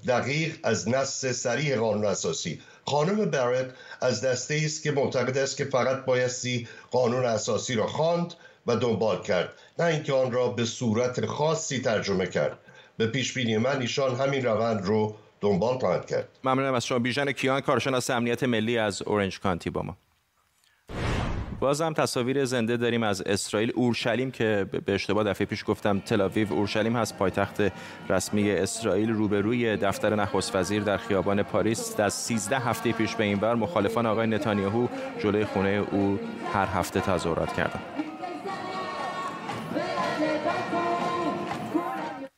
دقیق 0.08 0.58
از 0.62 0.88
نص 0.88 1.26
سریع 1.26 1.76
قانون 1.76 2.04
اساسی. 2.04 2.60
خانم 2.86 3.24
برت 3.30 3.66
از 4.00 4.24
دسته 4.24 4.62
است 4.64 4.82
که 4.82 4.90
معتقد 4.92 5.38
است 5.38 5.56
که 5.56 5.64
فقط 5.64 6.04
بایستی 6.04 6.68
قانون 6.90 7.24
اساسی 7.24 7.74
را 7.74 7.86
خواند 7.86 8.34
و 8.66 8.76
دنبال 8.76 9.22
کرد 9.22 9.48
نه 9.78 9.84
اینکه 9.84 10.12
آن 10.12 10.32
را 10.32 10.48
به 10.48 10.64
صورت 10.64 11.26
خاصی 11.26 11.78
ترجمه 11.78 12.26
کرد. 12.26 12.58
به 12.96 13.06
پیش 13.06 13.32
بینی 13.34 13.58
من 13.58 13.80
ایشان 13.80 14.16
همین 14.16 14.44
روند 14.44 14.84
رو 14.84 15.16
دنبال 15.40 15.78
خواهند 15.78 16.06
کرد. 16.06 16.28
ممنونم 16.44 16.74
از 16.74 16.86
شما. 16.86 16.98
بیژن 16.98 17.32
کیان 17.32 17.60
کارشناس 17.60 18.10
امنیت 18.10 18.42
ملی 18.42 18.78
از 18.78 19.02
اورنج 19.02 19.40
کانتی 19.40 19.70
با 19.70 19.82
ما. 19.82 19.96
باز 21.64 21.80
هم 21.80 21.92
تصاویر 21.92 22.44
زنده 22.44 22.76
داریم 22.76 23.02
از 23.02 23.22
اسرائیل. 23.22 23.72
اورشلیم 23.74 24.30
که 24.30 24.66
به 24.86 24.94
اشتباه 24.94 25.24
دفعه 25.24 25.46
پیش 25.46 25.64
گفتم 25.66 25.98
تلاویو 25.98 26.52
اورشلیم 26.52 26.96
هست. 26.96 27.18
پایتخت 27.18 27.62
رسمی 28.08 28.50
اسرائیل 28.50 29.10
روبروی 29.10 29.76
دفتر 29.76 30.14
نخست 30.14 30.56
وزیر 30.56 30.82
در 30.82 30.96
خیابان 30.96 31.42
پاریس. 31.42 32.00
از 32.00 32.14
13 32.14 32.58
هفته 32.58 32.92
پیش 32.92 33.14
به 33.14 33.24
این 33.24 33.38
بر 33.38 33.54
مخالفان 33.54 34.06
آقای 34.06 34.26
نتانیاهو 34.26 34.86
جلوی 35.18 35.44
خونه 35.44 35.84
او 35.90 36.18
هر 36.54 36.66
هفته 36.66 37.00
تظاهرات 37.00 37.52
کردند. 37.52 38.03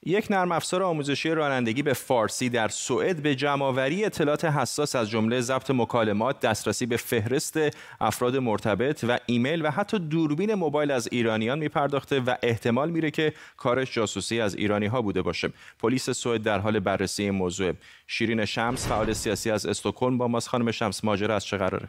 یک 0.08 0.26
نرم 0.30 0.52
افزار 0.52 0.82
آموزشی 0.82 1.30
رانندگی 1.30 1.82
به 1.82 1.92
فارسی 1.92 2.48
در 2.48 2.68
سوئد 2.68 3.22
به 3.22 3.34
جمعآوری 3.34 4.04
اطلاعات 4.04 4.44
حساس 4.44 4.96
از 4.96 5.10
جمله 5.10 5.40
ضبط 5.40 5.70
مکالمات، 5.70 6.40
دسترسی 6.40 6.86
به 6.86 6.96
فهرست 6.96 7.58
افراد 8.00 8.36
مرتبط 8.36 9.04
و 9.08 9.18
ایمیل 9.26 9.66
و 9.66 9.70
حتی 9.70 9.98
دوربین 9.98 10.54
موبایل 10.54 10.90
از 10.90 11.08
ایرانیان 11.12 11.58
میپرداخته 11.58 12.20
و 12.20 12.34
احتمال 12.42 12.90
میره 12.90 13.10
که 13.10 13.32
کارش 13.56 13.94
جاسوسی 13.94 14.40
از 14.40 14.54
ایرانی 14.54 14.86
ها 14.86 15.02
بوده 15.02 15.22
باشه. 15.22 15.52
پلیس 15.78 16.10
سوئد 16.10 16.42
در 16.42 16.58
حال 16.58 16.80
بررسی 16.80 17.22
این 17.22 17.34
موضوع. 17.34 17.72
شیرین 18.06 18.44
شمس 18.44 18.88
فعال 18.88 19.12
سیاسی 19.12 19.50
از 19.50 19.66
استکهلم 19.66 20.18
با 20.18 20.28
ماست 20.28 20.48
خانم 20.48 20.70
شمس 20.70 21.04
ماجرا 21.04 21.36
از 21.36 21.44
چه 21.44 21.56
قراره؟ 21.56 21.88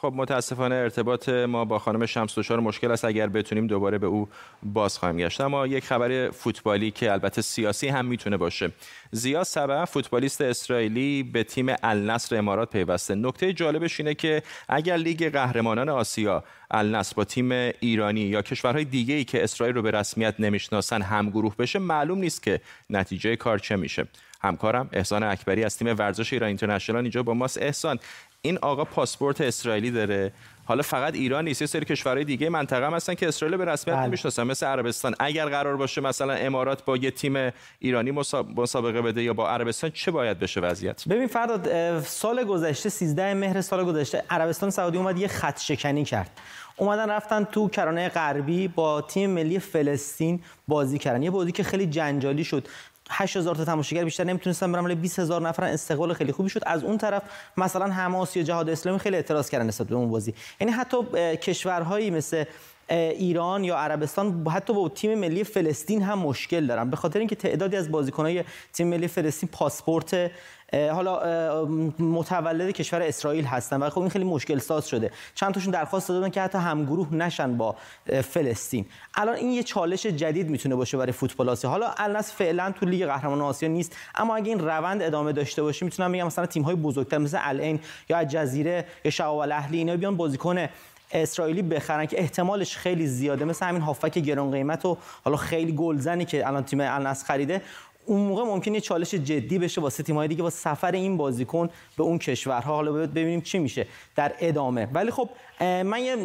خب 0.00 0.12
متاسفانه 0.16 0.74
ارتباط 0.74 1.28
ما 1.28 1.64
با 1.64 1.78
خانم 1.78 2.06
شمس 2.06 2.38
دچار 2.38 2.60
مشکل 2.60 2.90
است. 2.90 3.04
اگر 3.04 3.26
بتونیم 3.26 3.66
دوباره 3.66 3.98
به 3.98 4.06
او 4.06 4.28
باز 4.62 4.98
خواهیم 4.98 5.18
گشت. 5.18 5.40
اما 5.40 5.66
یک 5.66 5.84
خبر 5.84 6.30
فوتبالی 6.30 6.90
که 6.90 7.12
البته 7.12 7.42
سیاسی 7.42 7.88
هم 7.88 8.06
می‌تونه 8.06 8.36
باشه. 8.36 8.70
زیا 9.12 9.44
سبا 9.44 9.84
فوتبالیست 9.84 10.40
اسرائیلی 10.40 11.22
به 11.22 11.44
تیم 11.44 11.74
النصر 11.82 12.36
امارات 12.36 12.70
پیوسته. 12.70 13.14
نکته 13.14 13.52
جالبش 13.52 14.00
اینه 14.00 14.14
که 14.14 14.42
اگر 14.68 14.96
لیگ 14.96 15.32
قهرمانان 15.32 15.88
آسیا 15.88 16.44
النصر 16.70 17.14
با 17.16 17.24
تیم 17.24 17.52
ایرانی 17.80 18.20
یا 18.20 18.42
کشورهای 18.42 18.84
دیگه 18.84 19.14
ای 19.14 19.24
که 19.24 19.44
اسرائیل 19.44 19.76
رو 19.76 19.82
به 19.82 19.90
رسمیت 19.90 20.34
نمی‌شناسن 20.38 21.02
همگروه 21.02 21.56
بشه 21.56 21.78
معلوم 21.78 22.18
نیست 22.18 22.42
که 22.42 22.60
نتیجه 22.90 23.36
کار 23.36 23.58
چه 23.58 23.76
میشه. 23.76 24.06
همکارم 24.40 24.88
احسان 24.92 25.22
اکبری 25.22 25.64
از 25.64 25.78
تیم 25.78 25.88
ورزش 25.88 26.32
ایران 26.32 26.48
اینترنشنال 26.48 27.02
اینجا 27.02 27.22
با 27.22 27.34
ماست. 27.34 27.62
احسان 27.62 27.98
این 28.42 28.58
آقا 28.62 28.84
پاسپورت 28.84 29.40
اسرائیلی 29.40 29.90
داره. 29.90 30.32
حالا 30.64 30.82
فقط 30.82 31.14
ایران 31.14 31.44
نیست 31.44 31.60
یه 31.60 31.66
سری 31.66 31.84
کشورهای 31.84 32.24
دیگه 32.24 32.48
منطقه 32.48 32.86
هم 32.86 32.94
هستن 32.94 33.14
که 33.14 33.28
اسرائیل 33.28 33.56
به 33.56 33.64
رسمیت 33.64 33.96
بله. 33.96 34.06
نمی‌شناسن 34.06 34.42
مثل 34.42 34.66
عربستان. 34.66 35.14
اگر 35.18 35.46
قرار 35.48 35.76
باشه 35.76 36.00
مثلا 36.00 36.32
امارات 36.32 36.84
با 36.84 36.96
یه 36.96 37.10
تیم 37.10 37.52
ایرانی 37.78 38.10
مسابقه 38.56 39.02
بده 39.02 39.22
یا 39.22 39.34
با 39.34 39.50
عربستان 39.50 39.90
چه 39.90 40.10
باید 40.10 40.38
بشه 40.38 40.60
وضعیت؟ 40.60 41.08
ببین 41.08 41.26
فرداد 41.26 42.00
سال 42.00 42.44
گذشته 42.44 42.88
13 42.88 43.34
مهر 43.34 43.60
سال 43.60 43.84
گذشته 43.84 44.24
عربستان 44.30 44.70
سعودی 44.70 44.98
اومد 44.98 45.18
یه 45.18 45.28
خط 45.28 45.60
شکنی 45.60 46.04
کرد. 46.04 46.30
اومدن 46.76 47.10
رفتن 47.10 47.44
تو 47.44 47.68
کرانه 47.68 48.08
غربی 48.08 48.68
با 48.68 49.00
تیم 49.00 49.30
ملی 49.30 49.58
فلسطین 49.58 50.40
بازی 50.68 50.98
کردن. 50.98 51.22
یه 51.22 51.30
بازی 51.30 51.52
که 51.52 51.62
خیلی 51.62 51.86
جنجالی 51.86 52.44
شد. 52.44 52.68
8000 53.10 53.54
تا 53.54 53.64
تماشاگر 53.64 54.04
بیشتر 54.04 54.24
نمی‌تونستن 54.24 54.72
برن 54.72 54.84
ولی 54.84 54.94
20000 54.94 55.42
نفر 55.42 55.64
استقبال 55.64 56.12
خیلی 56.12 56.32
خوبی 56.32 56.48
شد. 56.48 56.62
از 56.66 56.84
اون 56.84 56.98
طرف 56.98 57.22
مثلا 57.56 57.86
حماس 57.86 58.36
یا 58.36 58.42
جهاد 58.42 58.70
اسلامی 58.70 58.98
خیلی 58.98 59.16
اعتراض 59.16 59.50
کردن 59.50 59.66
نسبت 59.66 59.86
به 59.86 59.94
اون 59.94 60.10
بازی. 60.10 60.34
یعنی 60.60 60.72
حتی 60.72 60.96
کشورهایی 61.36 62.10
مثل 62.10 62.44
ایران 62.90 63.64
یا 63.64 63.76
عربستان 63.76 64.46
حتی 64.46 64.72
با 64.72 64.88
تیم 64.88 65.18
ملی 65.18 65.44
فلسطین 65.44 66.02
هم 66.02 66.18
مشکل 66.18 66.66
دارن. 66.66 66.90
به 66.90 66.96
خاطر 66.96 67.18
اینکه 67.18 67.34
تعدادی 67.34 67.76
از 67.76 67.90
بازیکنهای 67.90 68.44
تیم 68.72 68.88
ملی 68.88 69.08
فلسطین 69.08 69.48
پاسپورت 69.52 70.30
حالا 70.72 71.64
متولد 71.98 72.70
کشور 72.70 73.02
اسرائیل 73.02 73.44
هستن 73.44 73.82
و 73.82 73.90
خب 73.90 74.00
این 74.00 74.10
خیلی 74.10 74.24
مشکل 74.24 74.58
ساز 74.58 74.88
شده. 74.88 75.10
چند 75.34 75.54
تاشون 75.54 75.70
درخواست 75.70 76.08
دادن 76.08 76.28
که 76.30 76.42
حتی 76.42 76.58
همگروه 76.58 77.14
نشن 77.14 77.56
با 77.56 77.76
فلسطین. 78.06 78.86
الان 79.14 79.34
این 79.34 79.50
یه 79.50 79.62
چالش 79.62 80.06
جدید 80.06 80.50
می‌تونه 80.50 80.74
باشه 80.74 80.96
برای 80.96 81.12
فوتبال 81.12 81.48
آسیا. 81.48 81.70
حالا 81.70 81.94
الناس 81.96 82.32
فعلا 82.32 82.72
تو 82.80 82.86
لیگ 82.86 83.06
قهرمانان 83.06 83.48
آسیا 83.48 83.68
نیست 83.68 83.96
اما 84.14 84.36
اگه 84.36 84.48
این 84.48 84.58
روند 84.58 85.02
ادامه 85.02 85.32
داشته 85.32 85.62
باشه 85.62 85.84
می‌تونم 85.84 86.12
بگم 86.12 86.26
مثلا 86.26 86.46
تیم 86.46 86.62
های 86.62 86.74
بزرگتر 86.74 87.18
مثل 87.18 87.38
العین 87.40 87.80
یا 88.08 88.24
جزیره 88.24 88.84
یا 89.04 89.10
شعب 89.10 89.34
الاهلی 89.34 89.78
اینا 89.78 89.96
بیان 89.96 90.16
بازیکن 90.16 90.66
اسرائیلی 91.12 91.62
بخرن 91.62 92.06
که 92.06 92.20
احتمالش 92.20 92.76
خیلی 92.76 93.06
زیاده. 93.06 93.44
مثل 93.44 93.66
همین 93.66 93.82
هافک 93.82 94.18
گران 94.18 94.50
قیمت 94.50 94.84
و 94.84 94.98
حالا 95.24 95.36
خیلی 95.36 95.72
گلزنی 95.72 96.24
که 96.24 96.46
الان 96.46 96.64
تیم 96.64 96.80
النصر 96.80 97.26
خریده. 97.26 97.62
اون 98.08 98.20
موقع 98.20 98.42
ممکنه 98.42 98.80
چالش 98.80 99.14
جدی 99.14 99.58
بشه 99.58 99.80
واسه 99.80 100.02
تیم‌های 100.02 100.28
دیگه 100.28 100.42
با 100.42 100.50
سفر 100.50 100.92
این 100.92 101.16
بازیکن 101.16 101.68
به 101.96 102.02
اون 102.02 102.18
کشورها. 102.18 102.74
حالا 102.74 102.92
ببینیم 102.92 103.40
چی 103.40 103.58
میشه 103.58 103.86
در 104.16 104.32
ادامه. 104.40 104.88
ولی 104.92 105.10
خب 105.10 105.28
من 105.60 106.02
یه 106.02 106.16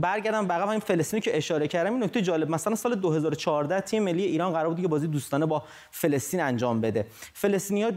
برگردم 0.00 0.46
به 0.46 0.54
همین 0.54 0.78
فلسطینی 0.78 1.20
که 1.20 1.36
اشاره 1.36 1.68
کردم. 1.68 1.92
این 1.92 2.02
نکته 2.02 2.22
جالب 2.22 2.50
مثلا 2.50 2.74
سال 2.74 2.94
2014 2.94 3.80
تیم 3.80 4.02
ملی 4.02 4.22
ایران 4.22 4.52
قرار 4.52 4.68
بود 4.68 4.82
که 4.82 4.88
بازی 4.88 5.06
دوستانه 5.06 5.46
با 5.46 5.62
فلسطین 5.90 6.40
انجام 6.40 6.80
بده. 6.80 7.06
فلسطینی‌ها 7.32 7.90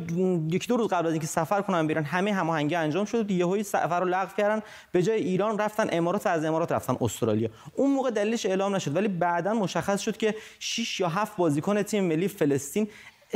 یک 0.51 0.67
دو 0.67 0.77
روز 0.77 0.87
قبل 0.87 1.07
از 1.07 1.11
اینکه 1.11 1.27
سفر 1.27 1.61
کنن 1.61 1.87
بیرن 1.87 2.03
همه 2.03 2.33
هماهنگی 2.33 2.75
انجام 2.75 3.05
شد. 3.05 3.31
یهویی 3.31 3.63
سفر 3.63 3.99
رو 3.99 4.05
لغو 4.05 4.35
کردن. 4.37 4.61
به 4.91 5.03
جای 5.03 5.21
ایران 5.21 5.57
رفتن 5.57 5.87
امارات 5.91 6.27
از 6.27 6.45
امارات 6.45 6.71
رفتن 6.71 6.97
استرالیا. 7.01 7.49
اون 7.75 7.91
موقع 7.91 8.09
دلیلش 8.09 8.45
اعلام 8.45 8.75
نشد. 8.75 8.95
ولی 8.95 9.07
بعدا 9.07 9.53
مشخص 9.53 10.01
شد 10.01 10.17
که 10.17 10.35
6 10.59 10.99
یا 10.99 11.09
7 11.09 11.37
بازیکن 11.37 11.81
تیم 11.81 12.03
ملی 12.03 12.27
فلسطین 12.27 12.87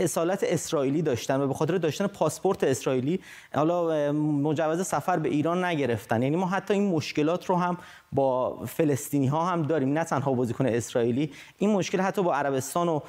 اصالت 0.03 0.43
اسرائیلی 0.43 1.01
داشتن 1.01 1.41
و 1.41 1.47
به 1.47 1.53
خاطر 1.53 1.77
داشتن 1.77 2.07
پاسپورت 2.07 2.63
اسرائیلی 2.63 3.19
حالا 3.55 4.11
مجوز 4.11 4.87
سفر 4.87 5.19
به 5.19 5.29
ایران 5.29 5.65
نگرفتن. 5.65 6.21
یعنی 6.23 6.35
ما 6.35 6.47
حتی 6.47 6.73
این 6.73 6.91
مشکلات 6.91 7.45
رو 7.45 7.55
هم 7.55 7.77
با 8.11 8.65
فلسطینی 8.65 9.27
ها 9.27 9.45
هم 9.45 9.61
داریم 9.61 9.93
نه 9.93 10.03
تنها 10.03 10.33
بازیکن 10.33 10.65
اسرائیلی. 10.65 11.31
این 11.57 11.69
مشکل 11.69 11.99
حتی 11.99 12.23
با 12.23 12.35
عربستان 12.35 12.87
و 12.87 12.99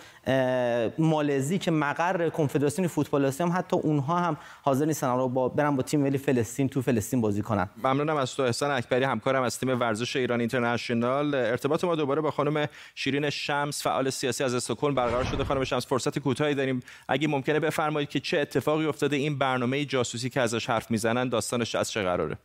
مالزی 0.99 1.59
که 1.59 1.71
مقر 1.71 2.29
کنفدراسیون 2.29 2.89
فوتبال 2.89 3.25
آسیا 3.25 3.47
هم 3.47 3.53
حتی 3.57 3.77
اونها 3.77 4.19
هم 4.19 4.37
حاضر 4.63 4.85
نیستن 4.85 5.17
رو 5.17 5.29
با 5.29 5.49
برن 5.49 5.77
با 5.77 5.83
تیم 5.83 6.01
ملی 6.01 6.19
فلسطین 6.19 6.69
تو 6.69 6.83
فلسطین 6.83 7.21
بازی 7.21 7.43
کنن. 7.43 7.69
ممنونم 7.85 8.17
از 8.17 8.35
تو 8.35 8.43
احسان 8.43 8.71
اکبری. 8.71 9.05
همکارم 9.05 9.43
از 9.43 9.59
تیم 9.59 9.81
ورزش 9.81 10.17
ایران 10.17 10.41
اینترنشنال. 10.41 11.35
ارتباط 11.35 11.85
ما 11.85 11.95
دوباره 11.95 12.21
با 12.21 12.31
خانم 12.31 12.67
شیرین 12.95 13.31
شمس 13.31 13.83
فعال 13.83 14.11
سیاسی 14.11 14.45
از 14.45 14.55
استکهلم 14.55 14.95
برقرار 14.95 15.25
شده. 15.25 15.45
خانم 15.45 15.65
شمس 15.65 15.87
فرصت 15.87 16.19
کوتاهی 16.19 16.55
داریم. 16.55 16.81
اگه 17.09 17.29
ممکنه 17.29 17.61
بفرمایید 17.61 18.09
که 18.09 18.21
چه 18.21 18.39
اتفاقی 18.39 18.87
افتاده 18.87 19.17
این 19.17 19.39
برنامه 19.39 19.85
جاسوسی 19.85 20.31
که 20.31 20.41
ازش 20.41 20.71
حرف 20.71 20.91
می‌زنن 20.91 21.29
داستانش 21.29 21.75
از 21.75 21.91
چه 21.91 22.03
قراره؟ 22.03 22.37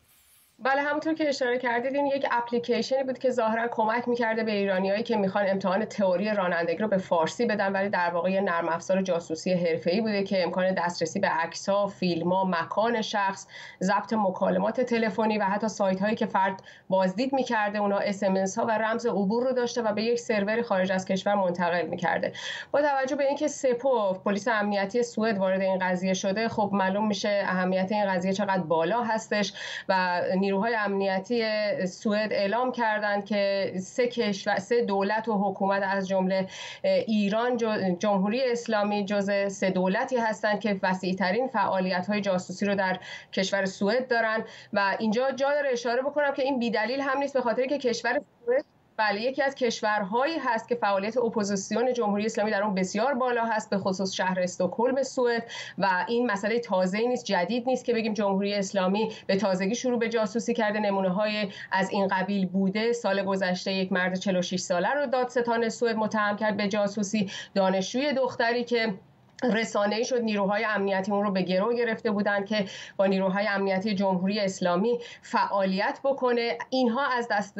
بله 0.60 0.82
همونطور 0.82 1.14
که 1.14 1.30
اشاره 1.30 1.58
کردید 1.58 1.96
این 1.96 2.06
یک 2.06 2.26
اپلیکیشنی 2.32 3.04
بود 3.04 3.18
که 3.18 3.30
ظاهرا 3.30 3.68
کمک 3.68 4.08
می‌کرده 4.08 4.44
به 4.44 4.52
ایرانیایی 4.52 5.04
که 5.04 5.18
می‌خوان 5.18 5.50
امتحان 5.50 5.86
تئوری 5.86 6.30
رانندگی 6.34 6.78
رو 6.78 6.88
به 6.88 6.98
فارسی 6.98 7.46
بدن 7.46 7.72
ولی 7.72 7.90
در 7.90 8.10
واقع 8.10 8.32
یه 8.32 8.42
نرم 8.42 8.70
افزار 8.70 9.02
جاسوسی 9.02 9.54
حرفه‌ای 9.54 10.02
بوده 10.02 10.24
که 10.24 10.44
امکان 10.44 10.74
دسترسی 10.74 11.20
به 11.20 11.28
عکس‌ها، 11.28 11.88
فیلم‌ها، 11.88 12.44
مکان 12.44 13.02
شخص، 13.02 13.48
ضبط 13.84 14.14
مکالمات 14.14 14.82
تلفنی 14.82 15.38
و 15.38 15.44
حتی 15.44 15.68
سایت 15.68 16.02
هایی 16.02 16.16
که 16.16 16.26
فرد 16.26 16.64
بازدید 16.90 17.34
می‌کرده 17.34 17.80
اونها 17.80 18.00
اس 18.00 18.24
ها 18.58 18.66
و 18.66 18.72
رمز 18.72 19.06
عبور 19.06 19.44
رو 19.44 19.52
داشته 19.52 19.82
و 19.82 19.94
به 19.94 20.04
یک 20.04 20.20
سرور 20.20 20.62
خارج 20.62 20.92
از 20.92 21.06
کشور 21.06 21.36
منتقل 21.36 21.86
می‌کرده. 21.86 22.34
با 22.72 22.82
توجه 22.82 23.16
به 23.16 23.28
اینکه 23.28 23.48
سپو 23.48 24.14
پلیس 24.14 24.48
امنیتی 24.48 25.04
سوئد 25.04 25.38
وارد 25.38 25.62
این 25.62 25.80
قضیه 25.80 26.14
شده 26.14 26.50
خب 26.50 26.70
معلوم 26.74 27.08
میشه 27.08 27.44
اهمیت 27.46 27.92
این 27.92 28.06
قضیه 28.14 28.34
چقدر 28.34 28.64
بالا 28.64 29.04
هستش 29.04 29.54
و 29.90 30.22
نیروهای 30.46 30.76
امنیتی 30.76 31.44
سوئد 31.88 32.34
اعلام 32.34 32.72
کردند 32.72 33.26
که 33.26 33.74
سه 33.82 34.08
کشور 34.08 34.60
سه 34.60 34.82
دولت 34.82 35.28
و 35.28 35.34
حکومت 35.34 35.84
از 35.86 36.08
جمله 36.08 36.48
ایران 36.84 37.58
جمهوری 38.00 38.52
اسلامی 38.52 39.06
جزء 39.06 39.50
سه 39.50 39.70
دولتی 39.70 40.18
هستند 40.18 40.60
که 40.60 40.80
وسیعترین 40.84 41.48
فعالیت 41.48 42.08
های 42.08 42.22
جاسوسی 42.22 42.66
رو 42.66 42.76
در 42.76 43.00
کشور 43.34 43.66
سوئد 43.66 44.08
دارن. 44.08 44.44
و 44.74 44.96
اینجا 45.00 45.32
جا 45.32 45.52
داره 45.52 45.70
اشاره 45.72 46.02
بکنم 46.02 46.34
که 46.34 46.44
این 46.44 46.60
بیدلیل 46.60 47.02
هم 47.02 47.18
نیست 47.18 47.34
به 47.34 47.42
خاطر 47.42 47.66
که 47.66 47.78
کشور 47.78 48.22
سوئد 48.46 48.75
بله 48.98 49.22
یکی 49.22 49.44
از 49.44 49.56
کشورهایی 49.56 50.38
هست 50.38 50.70
که 50.70 50.76
فعالیت 50.76 51.18
اپوزیسیون 51.18 51.94
جمهوری 51.94 52.26
اسلامی 52.26 52.52
در 52.52 52.64
اون 52.64 52.76
بسیار 52.76 53.14
بالا 53.14 53.46
هست 53.46 53.70
به 53.70 53.78
خصوص 53.78 54.14
شهر 54.14 54.40
استکهلم 54.40 55.04
سوئد. 55.04 55.44
و 55.78 56.06
این 56.08 56.32
مسئله 56.32 56.60
تازه 56.60 56.98
نیست 56.98 57.26
جدید 57.26 57.68
نیست 57.68 57.86
که 57.86 57.94
بگیم 57.94 58.14
جمهوری 58.14 58.54
اسلامی 58.54 59.12
به 59.28 59.36
تازگی 59.36 59.76
شروع 59.76 60.00
به 60.00 60.10
جاسوسی 60.10 60.54
کرده. 60.54 60.80
نمونه 60.80 61.10
های 61.10 61.48
از 61.72 61.90
این 61.90 62.08
قبیل 62.08 62.46
بوده. 62.46 62.94
سال 62.94 63.24
گذشته 63.24 63.74
یک 63.74 63.92
مرد 63.92 64.16
46 64.16 64.60
ساله 64.60 64.90
رو 64.90 65.06
دادستان 65.06 65.70
سوئد 65.70 65.96
متهم 65.96 66.36
کرد 66.36 66.58
به 66.58 66.68
جاسوسی. 66.68 67.32
دانشجوی 67.56 68.14
دختری 68.14 68.64
که 68.64 68.94
رسانه 69.44 70.04
شد 70.04 70.22
نیروهای 70.22 70.66
امنیتی 70.66 71.12
اون 71.12 71.24
رو 71.24 71.32
به 71.32 71.42
گرو 71.42 71.74
گرفته 71.74 72.12
بودن 72.12 72.46
که 72.46 72.66
با 72.98 73.06
نیروهای 73.06 73.48
امنیتی 73.48 73.96
جمهوری 73.96 74.40
اسلامی 74.40 75.00
فعالیت 75.22 76.00
بکنه. 76.04 76.58
اینها 76.70 77.08
از 77.08 77.28
دست 77.32 77.54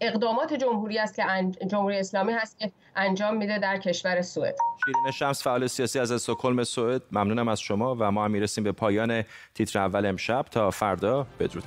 اقدامات 0.00 0.54
جمهوری 0.54 0.98
است 0.98 1.16
که 1.16 1.22
جمهوری 1.66 1.98
اسلامی 1.98 2.32
هست 2.32 2.58
که 2.58 2.72
انجام 2.96 3.36
میده 3.36 3.58
در 3.58 3.78
کشور 3.78 4.22
سوئد. 4.22 4.56
شیرین 4.84 5.10
شمس 5.10 5.42
فعال 5.42 5.66
سیاسی 5.66 5.98
از 5.98 6.12
استکهلم 6.12 6.64
سوئد. 6.64 7.02
ممنونم 7.12 7.48
از 7.48 7.60
شما 7.60 7.96
و 8.00 8.10
ما 8.10 8.24
هم 8.24 8.30
می‌رسیم 8.30 8.64
به 8.64 8.72
پایان 8.72 9.24
تیتر 9.54 9.78
اول 9.78 10.06
امشب. 10.06 10.44
تا 10.50 10.70
فردا 10.70 11.26
بدرود. 11.40 11.64